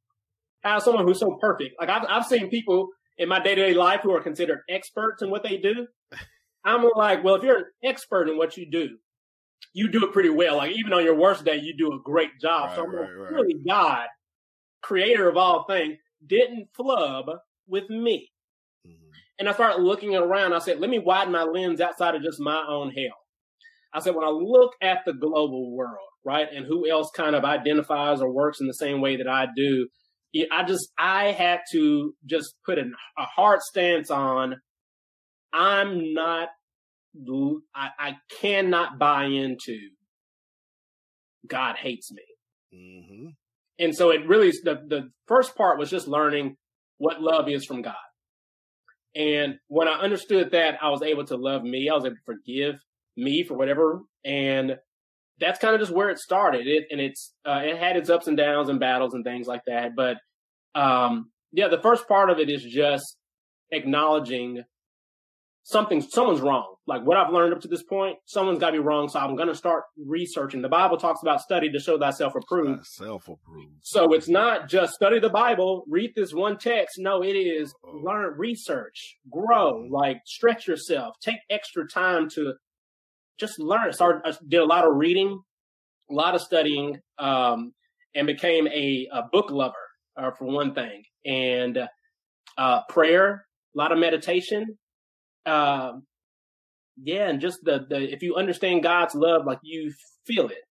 [0.64, 3.74] As someone who's so perfect, like I've, I've seen people in my day to day
[3.74, 5.88] life who are considered experts in what they do.
[6.64, 8.98] I'm like, well, if you're an expert in what you do,
[9.74, 10.58] you do it pretty well.
[10.58, 12.70] Like even on your worst day, you do a great job.
[12.70, 13.32] Right, so right, right.
[13.32, 14.08] really God,
[14.82, 17.26] creator of all things, didn't flub
[17.68, 18.30] with me.
[18.86, 19.12] Mhm.
[19.40, 20.54] And I started looking around.
[20.54, 23.18] I said, let me widen my lens outside of just my own hell.
[23.94, 27.46] I said, when I look at the global world, right, and who else kind of
[27.46, 29.88] identifies or works in the same way that I do,
[30.52, 34.56] I just, I had to just put an, a hard stance on,
[35.54, 36.50] I'm not,
[37.76, 38.12] I, I
[38.42, 39.78] cannot buy into
[41.48, 42.24] God hates me.
[42.74, 43.36] Mhm.
[43.80, 46.58] And so it really, the, the first part was just learning
[46.98, 47.96] what love is from God.
[49.16, 51.90] And when I understood that, I was able to love me.
[51.90, 52.76] I was able to forgive
[53.18, 54.02] me for whatever.
[54.26, 54.78] And
[55.40, 56.68] that's kind of just where it started.
[56.68, 59.62] It, and it's, uh, it had its ups and downs and battles and things like
[59.68, 59.92] that.
[59.96, 60.18] But,
[60.80, 63.18] um, yeah, the first part of it is just
[63.72, 64.64] acknowledging
[65.64, 66.76] something, someone's wrong.
[66.86, 69.08] Like what I've learned up to this point, someone's got to be wrong.
[69.08, 70.62] So I'm going to start researching.
[70.62, 72.86] The Bible talks about study to show thyself approved.
[72.86, 73.78] Self approved.
[73.82, 76.96] So it's not just study the Bible, read this one text.
[77.00, 82.54] No, it is learn, research, grow, like stretch yourself, take extra time to
[83.40, 83.94] just learn.
[83.94, 85.42] Start, I did a lot of reading,
[86.12, 87.74] a lot of studying, um,
[88.16, 89.74] and became a, a book lover,
[90.18, 91.88] uh, for one thing, and
[92.58, 94.78] uh, prayer, a lot of meditation.
[95.46, 96.04] Um,
[97.02, 99.94] yeah, and just the the if you understand God's love, like you
[100.26, 100.64] feel it,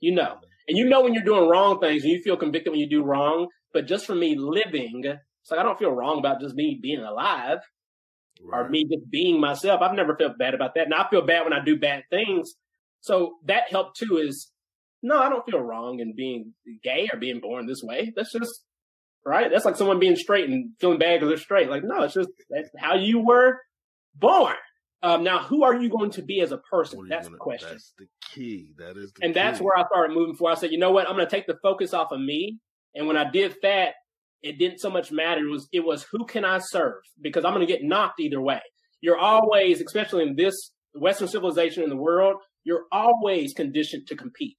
[0.00, 0.36] you know.
[0.66, 3.02] And you know when you're doing wrong things and you feel convicted when you do
[3.02, 3.48] wrong.
[3.72, 7.00] But just for me living, it's like I don't feel wrong about just me being
[7.00, 7.58] alive
[8.52, 9.82] or me just being myself.
[9.82, 10.84] I've never felt bad about that.
[10.84, 12.54] And I feel bad when I do bad things.
[13.00, 14.50] So that helped too is
[15.02, 18.12] no, I don't feel wrong in being gay or being born this way.
[18.16, 18.64] That's just
[19.26, 19.50] right.
[19.50, 21.68] That's like someone being straight and feeling bad because they're straight.
[21.70, 23.58] Like, no, it's just that's how you were
[24.14, 24.56] born.
[25.02, 26.96] Um, now, who are you going to be as a person?
[26.98, 27.68] What are you That's gonna- the question.
[27.72, 28.72] That's the key.
[28.78, 30.52] That is the And that's where I started moving forward.
[30.52, 31.06] I said, you know what?
[31.08, 32.58] I'm going to take the focus off of me.
[32.94, 33.94] And when I did that,
[34.42, 35.42] it didn't so much matter.
[35.46, 37.02] It was, it was who can I serve?
[37.20, 38.60] Because I'm going to get knocked either way.
[39.02, 40.54] You're always, especially in this
[40.94, 44.56] Western civilization in the world, you're always conditioned to compete.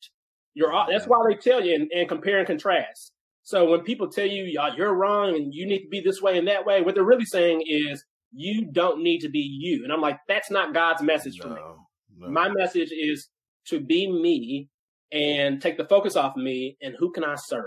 [0.54, 3.12] You're, al- that's why they tell you and, and compare and contrast.
[3.46, 6.38] So when people tell you "Yeah, you're wrong and you need to be this way
[6.38, 9.84] and that way, what they're really saying is you don't need to be you.
[9.84, 11.56] And I'm like, that's not God's message for me.
[11.56, 11.78] no,
[12.18, 12.30] no.
[12.30, 13.30] My message is
[13.68, 14.68] to be me
[15.12, 17.66] and take the focus off of me and who can I serve?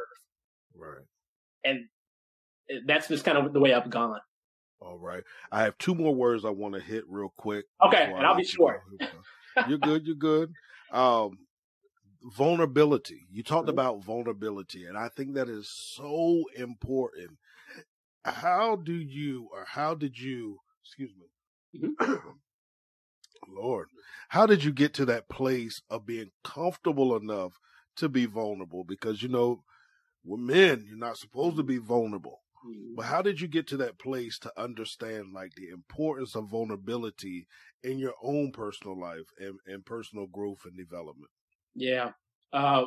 [0.74, 1.04] right.
[1.64, 1.84] And
[2.86, 4.20] that's just kind of the way I've gone.
[4.80, 5.22] All right.
[5.50, 7.64] I have two more words I want to hit real quick.
[7.84, 8.82] Okay, and I'll be short.
[9.68, 10.06] You're good.
[10.06, 10.52] You're good.
[10.92, 11.38] Um,
[12.22, 13.26] vulnerability.
[13.30, 13.78] You talked mm-hmm.
[13.78, 17.38] about vulnerability, and I think that is so important.
[18.24, 22.14] How do you, or how did you, excuse me, mm-hmm.
[23.48, 23.88] Lord,
[24.28, 27.58] how did you get to that place of being comfortable enough
[27.96, 28.84] to be vulnerable?
[28.84, 29.62] Because, you know,
[30.24, 32.40] we're men, you're not supposed to be vulnerable.
[32.96, 37.46] But how did you get to that place to understand like the importance of vulnerability
[37.82, 41.30] in your own personal life and, and personal growth and development?
[41.74, 42.10] Yeah.
[42.52, 42.86] Uh,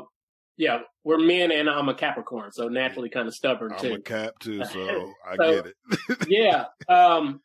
[0.57, 3.87] yeah, we're men and I'm a Capricorn, so naturally kind of stubborn I'm too.
[3.87, 6.27] I'm a Cap too, so I so, get it.
[6.27, 6.65] yeah.
[6.93, 7.41] Um,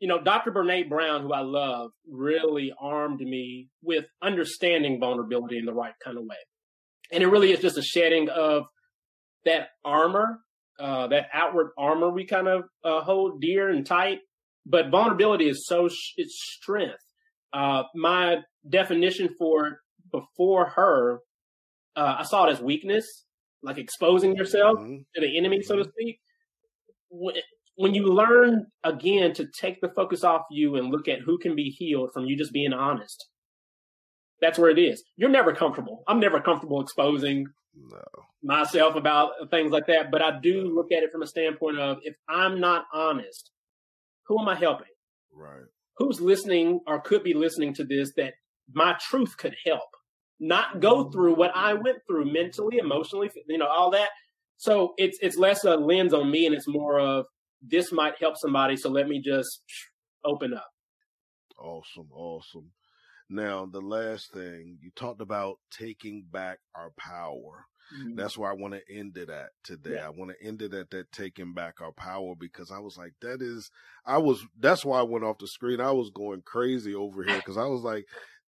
[0.00, 0.50] you know, Dr.
[0.50, 6.16] Brene Brown, who I love, really armed me with understanding vulnerability in the right kind
[6.16, 6.36] of way.
[7.12, 8.64] And it really is just a shedding of
[9.44, 10.40] that armor
[10.80, 14.20] uh, that outward armor we kind of uh, hold dear and tight.
[14.64, 17.04] But vulnerability is so sh- it's strength.
[17.52, 19.80] Uh, my definition for
[20.10, 21.20] before her,
[21.96, 23.24] uh, I saw it as weakness,
[23.62, 24.96] like exposing yourself mm-hmm.
[25.14, 25.90] to the enemy, so to mm-hmm.
[25.90, 26.20] speak.
[27.08, 27.34] When,
[27.76, 31.56] when you learn again to take the focus off you and look at who can
[31.56, 33.26] be healed from you just being honest,
[34.40, 35.02] that's where it is.
[35.16, 36.02] You're never comfortable.
[36.06, 38.04] I'm never comfortable exposing no.
[38.42, 40.10] myself about things like that.
[40.10, 40.70] But I do no.
[40.70, 43.50] look at it from a standpoint of if I'm not honest,
[44.26, 44.86] who am I helping?
[45.32, 45.64] Right.
[45.96, 48.34] Who's listening or could be listening to this that
[48.72, 49.88] my truth could help,
[50.40, 54.08] not go through what I went through mentally, emotionally, you know, all that.
[54.56, 57.26] So it's it's less a lens on me and it's more of
[57.62, 58.76] this might help somebody.
[58.76, 59.62] So let me just
[60.24, 60.68] open up.
[61.58, 62.72] Awesome, awesome.
[63.28, 67.66] Now, the last thing you talked about taking back our power.
[67.96, 68.16] Mm-hmm.
[68.16, 69.94] That's where I want to end it at today.
[69.94, 70.06] Yeah.
[70.06, 73.12] I want to end it at that taking back our power because I was like,
[73.20, 73.70] that is,
[74.06, 75.80] I was, that's why I went off the screen.
[75.80, 78.04] I was going crazy over here because I was like,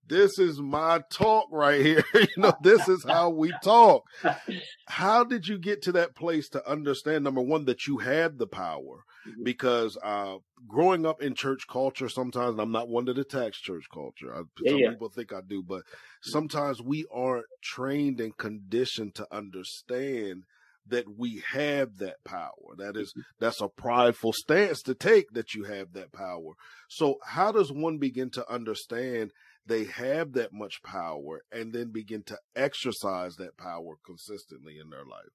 [0.09, 2.05] this is my talk right here.
[2.15, 4.05] you know, this is how we talk.
[4.87, 8.47] How did you get to that place to understand, number one, that you had the
[8.47, 9.05] power?
[9.27, 9.43] Mm-hmm.
[9.43, 10.37] Because uh,
[10.69, 14.35] growing up in church culture, sometimes I'm not one that attacks church culture.
[14.35, 14.91] I, yeah, some yeah.
[14.91, 15.83] people think I do, but
[16.21, 20.45] sometimes we aren't trained and conditioned to understand
[20.89, 22.77] that we have that power.
[22.77, 23.21] That is, mm-hmm.
[23.39, 26.53] that's a prideful stance to take that you have that power.
[26.89, 29.33] So how does one begin to understand
[29.67, 35.05] they have that much power and then begin to exercise that power consistently in their
[35.05, 35.31] life.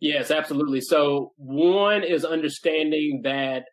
[0.00, 0.80] Yes, absolutely.
[0.80, 3.64] So one is understanding that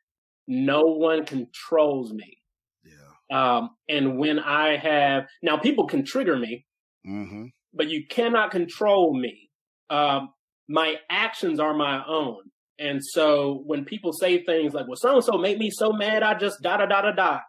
[0.47, 2.37] no one controls me.
[2.83, 3.57] Yeah.
[3.57, 6.65] Um, and when I have now, people can trigger me,
[7.07, 7.45] mm-hmm.
[7.73, 9.49] but you cannot control me.
[9.89, 10.29] Um,
[10.67, 12.37] my actions are my own.
[12.79, 16.23] And so when people say things like, well, so and so made me so mad,
[16.23, 17.39] I just da da da da da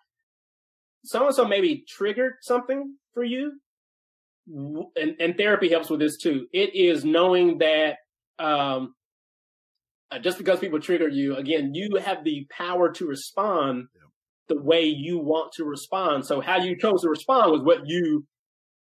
[1.04, 3.60] so and so maybe triggered something for you.
[4.46, 6.46] And, and, therapy helps with this too.
[6.52, 7.96] It is knowing that
[8.38, 8.94] um,
[10.10, 13.86] uh, just because people trigger you, again, you have the power to respond
[14.48, 16.26] the way you want to respond.
[16.26, 18.26] So how you chose to respond was what you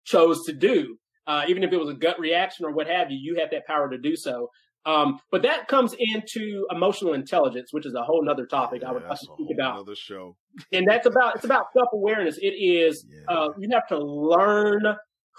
[0.05, 0.97] chose to do.
[1.25, 3.65] Uh, even if it was a gut reaction or what have you, you have that
[3.65, 4.49] power to do so.
[4.85, 8.91] Um, but that comes into emotional intelligence, which is a whole nother topic yeah, I
[8.91, 9.75] would like to speak about.
[9.75, 10.35] Another show.
[10.71, 12.37] and that's about it's about self awareness.
[12.39, 13.35] It is yeah.
[13.35, 14.83] uh, you have to learn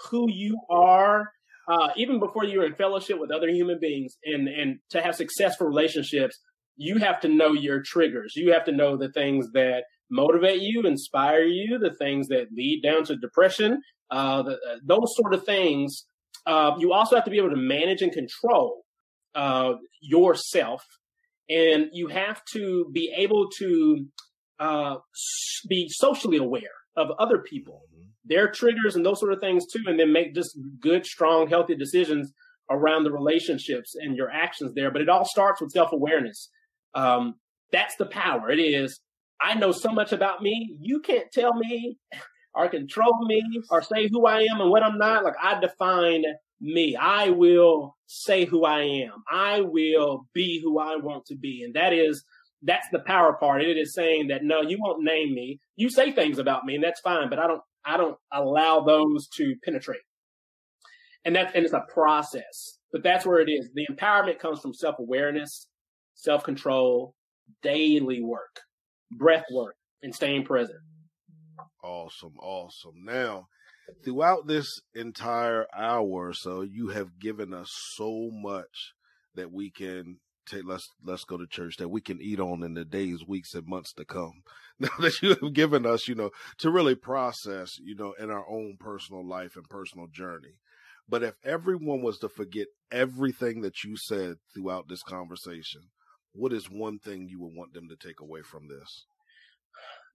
[0.09, 1.31] who you are,
[1.69, 5.67] uh, even before you're in fellowship with other human beings, and and to have successful
[5.67, 6.37] relationships,
[6.75, 8.33] you have to know your triggers.
[8.35, 12.81] You have to know the things that motivate you, inspire you, the things that lead
[12.83, 13.81] down to depression,
[14.11, 16.05] uh, the, uh, those sort of things.
[16.45, 18.85] Uh, you also have to be able to manage and control
[19.37, 20.83] uh, yourself,
[21.47, 24.07] and you have to be able to
[24.59, 24.95] uh,
[25.69, 26.61] be socially aware
[26.97, 28.09] of other people, mm-hmm.
[28.25, 31.75] their triggers, and those sort of things too, and then make just good, strong, healthy
[31.75, 32.33] decisions
[32.69, 34.91] around the relationships and your actions there.
[34.91, 36.49] But it all starts with self awareness.
[36.95, 37.35] Um,
[37.71, 38.49] that's the power.
[38.49, 38.99] It is.
[39.39, 40.75] I know so much about me.
[40.81, 41.99] You can't tell me
[42.55, 45.23] or control me or say who I am and what I'm not.
[45.23, 46.23] Like I define
[46.59, 46.95] me.
[46.95, 49.23] I will say who I am.
[49.29, 51.63] I will be who I want to be.
[51.63, 52.23] And that is,
[52.63, 53.63] that's the power part.
[53.63, 55.59] It is saying that no, you won't name me.
[55.75, 59.27] You say things about me and that's fine, but I don't, I don't allow those
[59.29, 60.01] to penetrate.
[61.25, 63.69] And that's, and it's a process, but that's where it is.
[63.73, 65.67] The empowerment comes from self awareness,
[66.15, 67.13] self control,
[67.61, 68.61] daily work,
[69.11, 70.79] breath work, and staying present.
[71.83, 72.33] Awesome.
[72.41, 73.03] Awesome.
[73.03, 73.47] Now,
[74.03, 78.93] throughout this entire hour or so, you have given us so much
[79.35, 80.17] that we can
[80.47, 83.53] take let's let's go to church that we can eat on in the days, weeks,
[83.53, 84.43] and months to come.
[84.79, 86.29] Now that you have given us, you know,
[86.59, 90.53] to really process, you know, in our own personal life and personal journey.
[91.09, 95.81] But if everyone was to forget everything that you said throughout this conversation,
[96.33, 99.05] what is one thing you would want them to take away from this?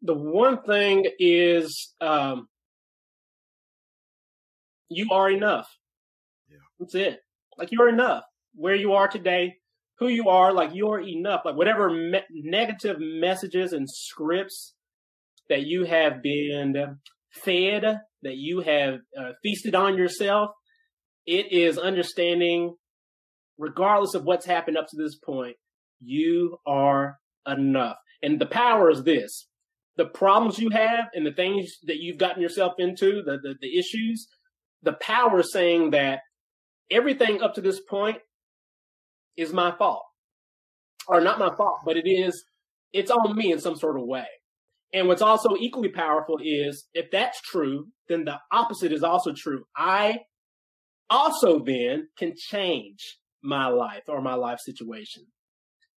[0.02, 2.46] The one thing is um,
[4.89, 5.68] you are enough.
[6.51, 6.59] Yeah.
[6.78, 7.20] That's it.
[7.59, 8.24] Like you're enough.
[8.55, 9.55] Where you are today,
[9.99, 11.43] who you are, like you're enough.
[11.45, 14.74] Like whatever me- negative messages and scripts
[15.49, 16.99] that you have been
[17.30, 17.83] fed,
[18.22, 20.51] that you have uh, feasted on yourself,
[21.26, 22.76] it is understanding,
[23.59, 25.57] regardless of what's happened up to this point,
[26.01, 27.97] you are enough.
[28.22, 29.49] And the power is this
[29.97, 33.78] the problems you have and the things that you've gotten yourself into, the, the, the
[33.78, 34.26] issues,
[34.83, 36.20] the power saying that
[36.91, 38.18] everything up to this point
[39.37, 40.05] is my fault.
[41.09, 42.45] Or not my fault, but it is,
[42.93, 44.26] it's on me in some sort of way.
[44.93, 49.64] And what's also equally powerful is if that's true, then the opposite is also true.
[49.76, 50.18] I
[51.09, 55.24] also then can change my life or my life situation.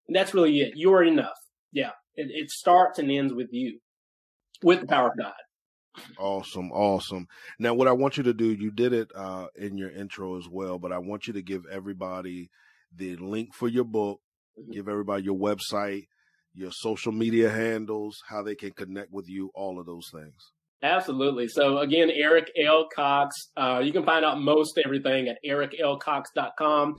[0.08, 0.74] And that's really it.
[0.76, 1.38] You are enough.
[1.72, 1.92] Yeah.
[2.16, 3.80] It, it starts and ends with you,
[4.64, 5.34] with the power of God.
[6.18, 7.28] Awesome, awesome.
[7.60, 10.48] Now, what I want you to do, you did it uh, in your intro as
[10.50, 12.50] well, but I want you to give everybody
[12.96, 14.20] the link for your book,
[14.60, 14.72] mm-hmm.
[14.72, 16.08] give everybody your website,
[16.54, 20.52] your social media handles, how they can connect with you, all of those things.
[20.82, 21.48] Absolutely.
[21.48, 22.88] So again, Eric L.
[22.94, 23.50] Cox.
[23.58, 26.96] Uh, you can find out most everything at ericlcox.com,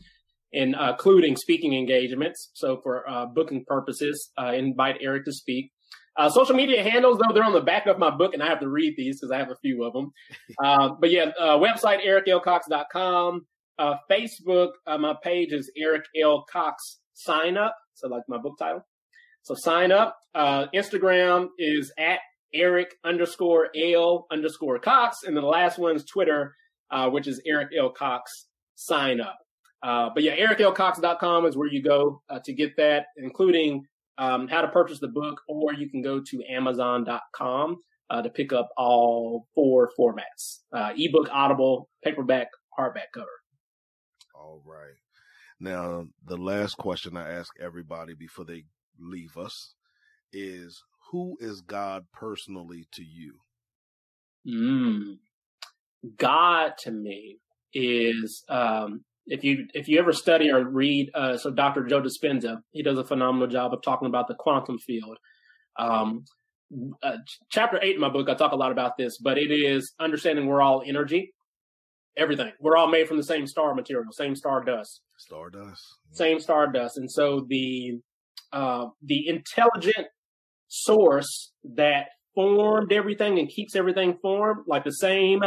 [0.53, 2.51] and, uh, including speaking engagements.
[2.55, 5.71] So for uh, booking purposes, uh, invite Eric to speak.
[6.17, 8.61] Uh, social media handles, though, they're on the back of my book, and I have
[8.61, 10.13] to read these because I have a few of them.
[10.63, 13.47] Uh, but yeah, website ericlcox.com.
[14.11, 16.47] Facebook, my page is Eric L.
[16.51, 17.77] Cox Sign Up.
[17.95, 18.87] So like my book title.
[19.43, 20.17] So sign up.
[20.35, 22.21] Instagram is at
[22.55, 25.25] Eric underscore L underscore Cox.
[25.25, 26.55] And then the last one's Twitter,
[26.91, 27.91] uh, which is Eric L.
[27.91, 29.39] Cox sign up.
[29.83, 33.87] Uh, but yeah, ericlcox.com is where you go uh, to get that, including
[34.19, 37.77] um, how to purchase the book, or you can go to amazon.com
[38.11, 42.49] uh, to pick up all four formats uh, ebook, audible, paperback,
[42.79, 43.27] hardback cover.
[44.35, 44.95] All right.
[45.59, 48.65] Now, the last question I ask everybody before they
[48.99, 49.75] leave us
[50.33, 53.39] is who is God personally to you?
[54.47, 55.19] Mm.
[56.19, 57.39] God to me
[57.73, 61.85] is um, if you if you ever study or read uh, so Dr.
[61.85, 65.19] Joe Dispenza, he does a phenomenal job of talking about the quantum field.
[65.79, 66.25] Um,
[67.03, 67.17] uh,
[67.51, 70.47] chapter eight in my book, I talk a lot about this, but it is understanding
[70.47, 71.33] we're all energy,
[72.17, 72.53] everything.
[72.61, 77.11] We're all made from the same star material, same star dust, stardust, same stardust, and
[77.11, 78.01] so the
[78.53, 80.07] uh, the intelligent
[80.69, 85.41] source that formed everything and keeps everything formed, like the same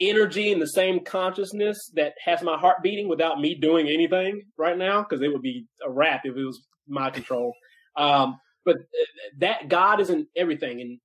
[0.00, 4.76] energy and the same consciousness that has my heart beating without me doing anything right
[4.76, 7.54] now, because it would be a wrap if it was my control.
[7.96, 8.76] Um, but
[9.38, 10.98] that God is in everything and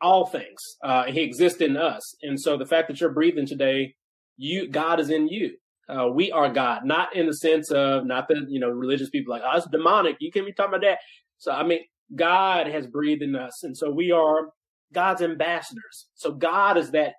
[0.00, 0.76] all things.
[0.82, 2.14] Uh, he exists in us.
[2.22, 3.94] And so the fact that you're breathing today,
[4.36, 5.56] you, God is in you.
[5.88, 9.34] Uh, we are God, not in the sense of, not that, you know, religious people
[9.34, 10.16] like, oh, it's demonic.
[10.20, 11.00] You can't be talking about that.
[11.38, 11.80] So, I mean,
[12.14, 13.64] God has breathed in us.
[13.64, 14.50] And so we are
[14.92, 16.06] God's ambassadors.
[16.14, 17.14] So God is that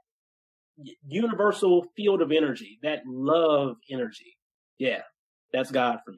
[1.07, 4.37] universal field of energy, that love energy.
[4.77, 5.01] Yeah,
[5.53, 6.17] that's God for me.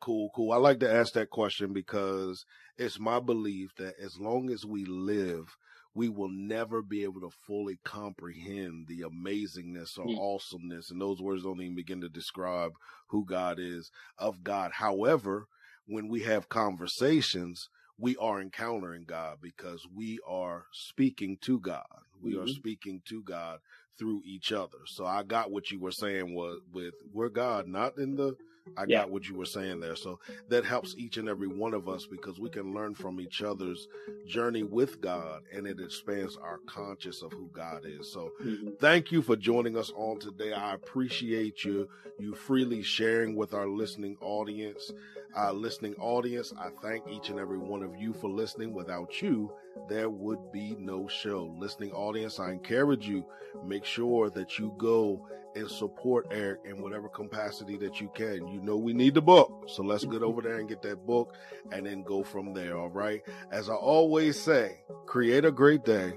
[0.00, 0.52] Cool, cool.
[0.52, 2.44] I like to ask that question because
[2.76, 5.56] it's my belief that as long as we live,
[5.94, 10.16] we will never be able to fully comprehend the amazingness or mm.
[10.16, 10.90] awesomeness.
[10.90, 12.72] And those words don't even begin to describe
[13.08, 14.70] who God is of God.
[14.74, 15.48] However,
[15.86, 17.68] when we have conversations,
[17.98, 21.82] we are encountering God because we are speaking to God.
[22.22, 22.44] We mm-hmm.
[22.44, 23.58] are speaking to God
[23.98, 24.78] through each other.
[24.86, 28.36] So I got what you were saying was with we're God, not in the
[28.76, 29.00] I yeah.
[29.00, 29.96] got what you were saying there.
[29.96, 30.18] So
[30.48, 33.86] that helps each and every one of us because we can learn from each other's
[34.26, 38.12] journey with God and it expands our conscious of who God is.
[38.12, 38.70] So mm-hmm.
[38.80, 40.52] thank you for joining us on today.
[40.52, 41.88] I appreciate you,
[42.18, 44.92] you freely sharing with our listening audience.
[45.36, 48.72] Uh, listening audience, I thank each and every one of you for listening.
[48.72, 49.52] Without you,
[49.88, 51.54] there would be no show.
[51.58, 53.24] Listening audience, I encourage you,
[53.64, 58.46] make sure that you go and support Eric in whatever capacity that you can.
[58.48, 59.64] You know, we need the book.
[59.66, 61.34] So let's get over there and get that book
[61.72, 62.76] and then go from there.
[62.76, 63.22] All right.
[63.50, 66.14] As I always say, create a great day,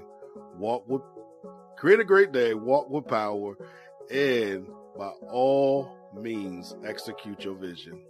[0.56, 1.02] walk with,
[1.76, 3.56] create a great day, walk with power,
[4.10, 4.66] and
[4.96, 8.02] by all means, execute your vision.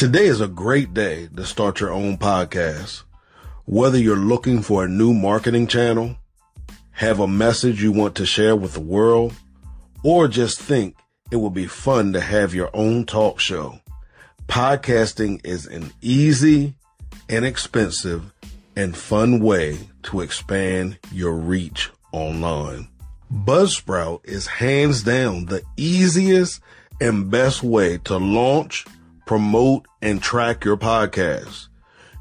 [0.00, 3.02] Today is a great day to start your own podcast.
[3.66, 6.16] Whether you're looking for a new marketing channel,
[6.92, 9.34] have a message you want to share with the world,
[10.02, 10.96] or just think
[11.30, 13.78] it would be fun to have your own talk show.
[14.48, 16.72] Podcasting is an easy,
[17.28, 18.32] inexpensive,
[18.76, 22.88] and fun way to expand your reach online.
[23.30, 26.62] Buzzsprout is hands down the easiest
[27.02, 28.86] and best way to launch,
[29.30, 31.68] promote, and track your podcast.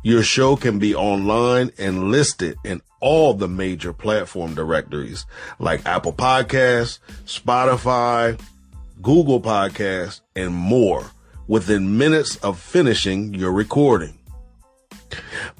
[0.04, 5.26] Your show can be online and listed in all the major platform directories
[5.58, 8.40] like Apple Podcasts, Spotify,
[9.02, 11.10] Google Podcasts, and more
[11.48, 14.20] within minutes of finishing your recording.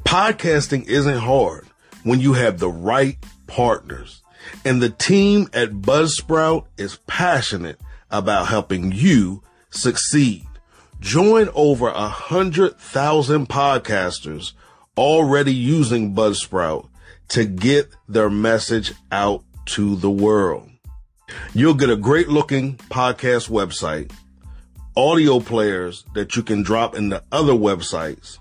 [0.06, 1.66] Podcasting isn't hard
[2.04, 3.18] when you have the right
[3.48, 4.22] partners.
[4.64, 7.80] And the team at Buzzsprout is passionate
[8.12, 10.46] about helping you succeed.
[11.00, 14.52] Join over a hundred thousand podcasters
[14.98, 16.90] already using Buzzsprout
[17.30, 20.70] to get their message out to the world.
[21.54, 24.12] You'll get a great looking podcast website,
[24.98, 28.38] audio players that you can drop into other websites,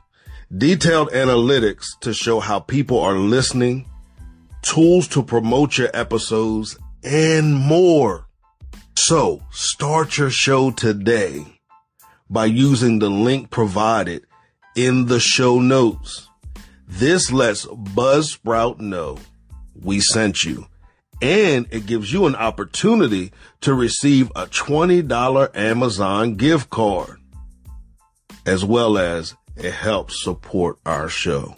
[0.56, 3.88] detailed analytics to show how people are listening,
[4.62, 8.26] tools to promote your episodes, and more.
[8.96, 11.57] So start your show today
[12.30, 14.24] by using the link provided
[14.76, 16.28] in the show notes.
[16.86, 19.18] This lets Buzzsprout know
[19.74, 20.66] we sent you
[21.20, 27.20] and it gives you an opportunity to receive a $20 Amazon gift card
[28.46, 31.54] as well as it helps support our show.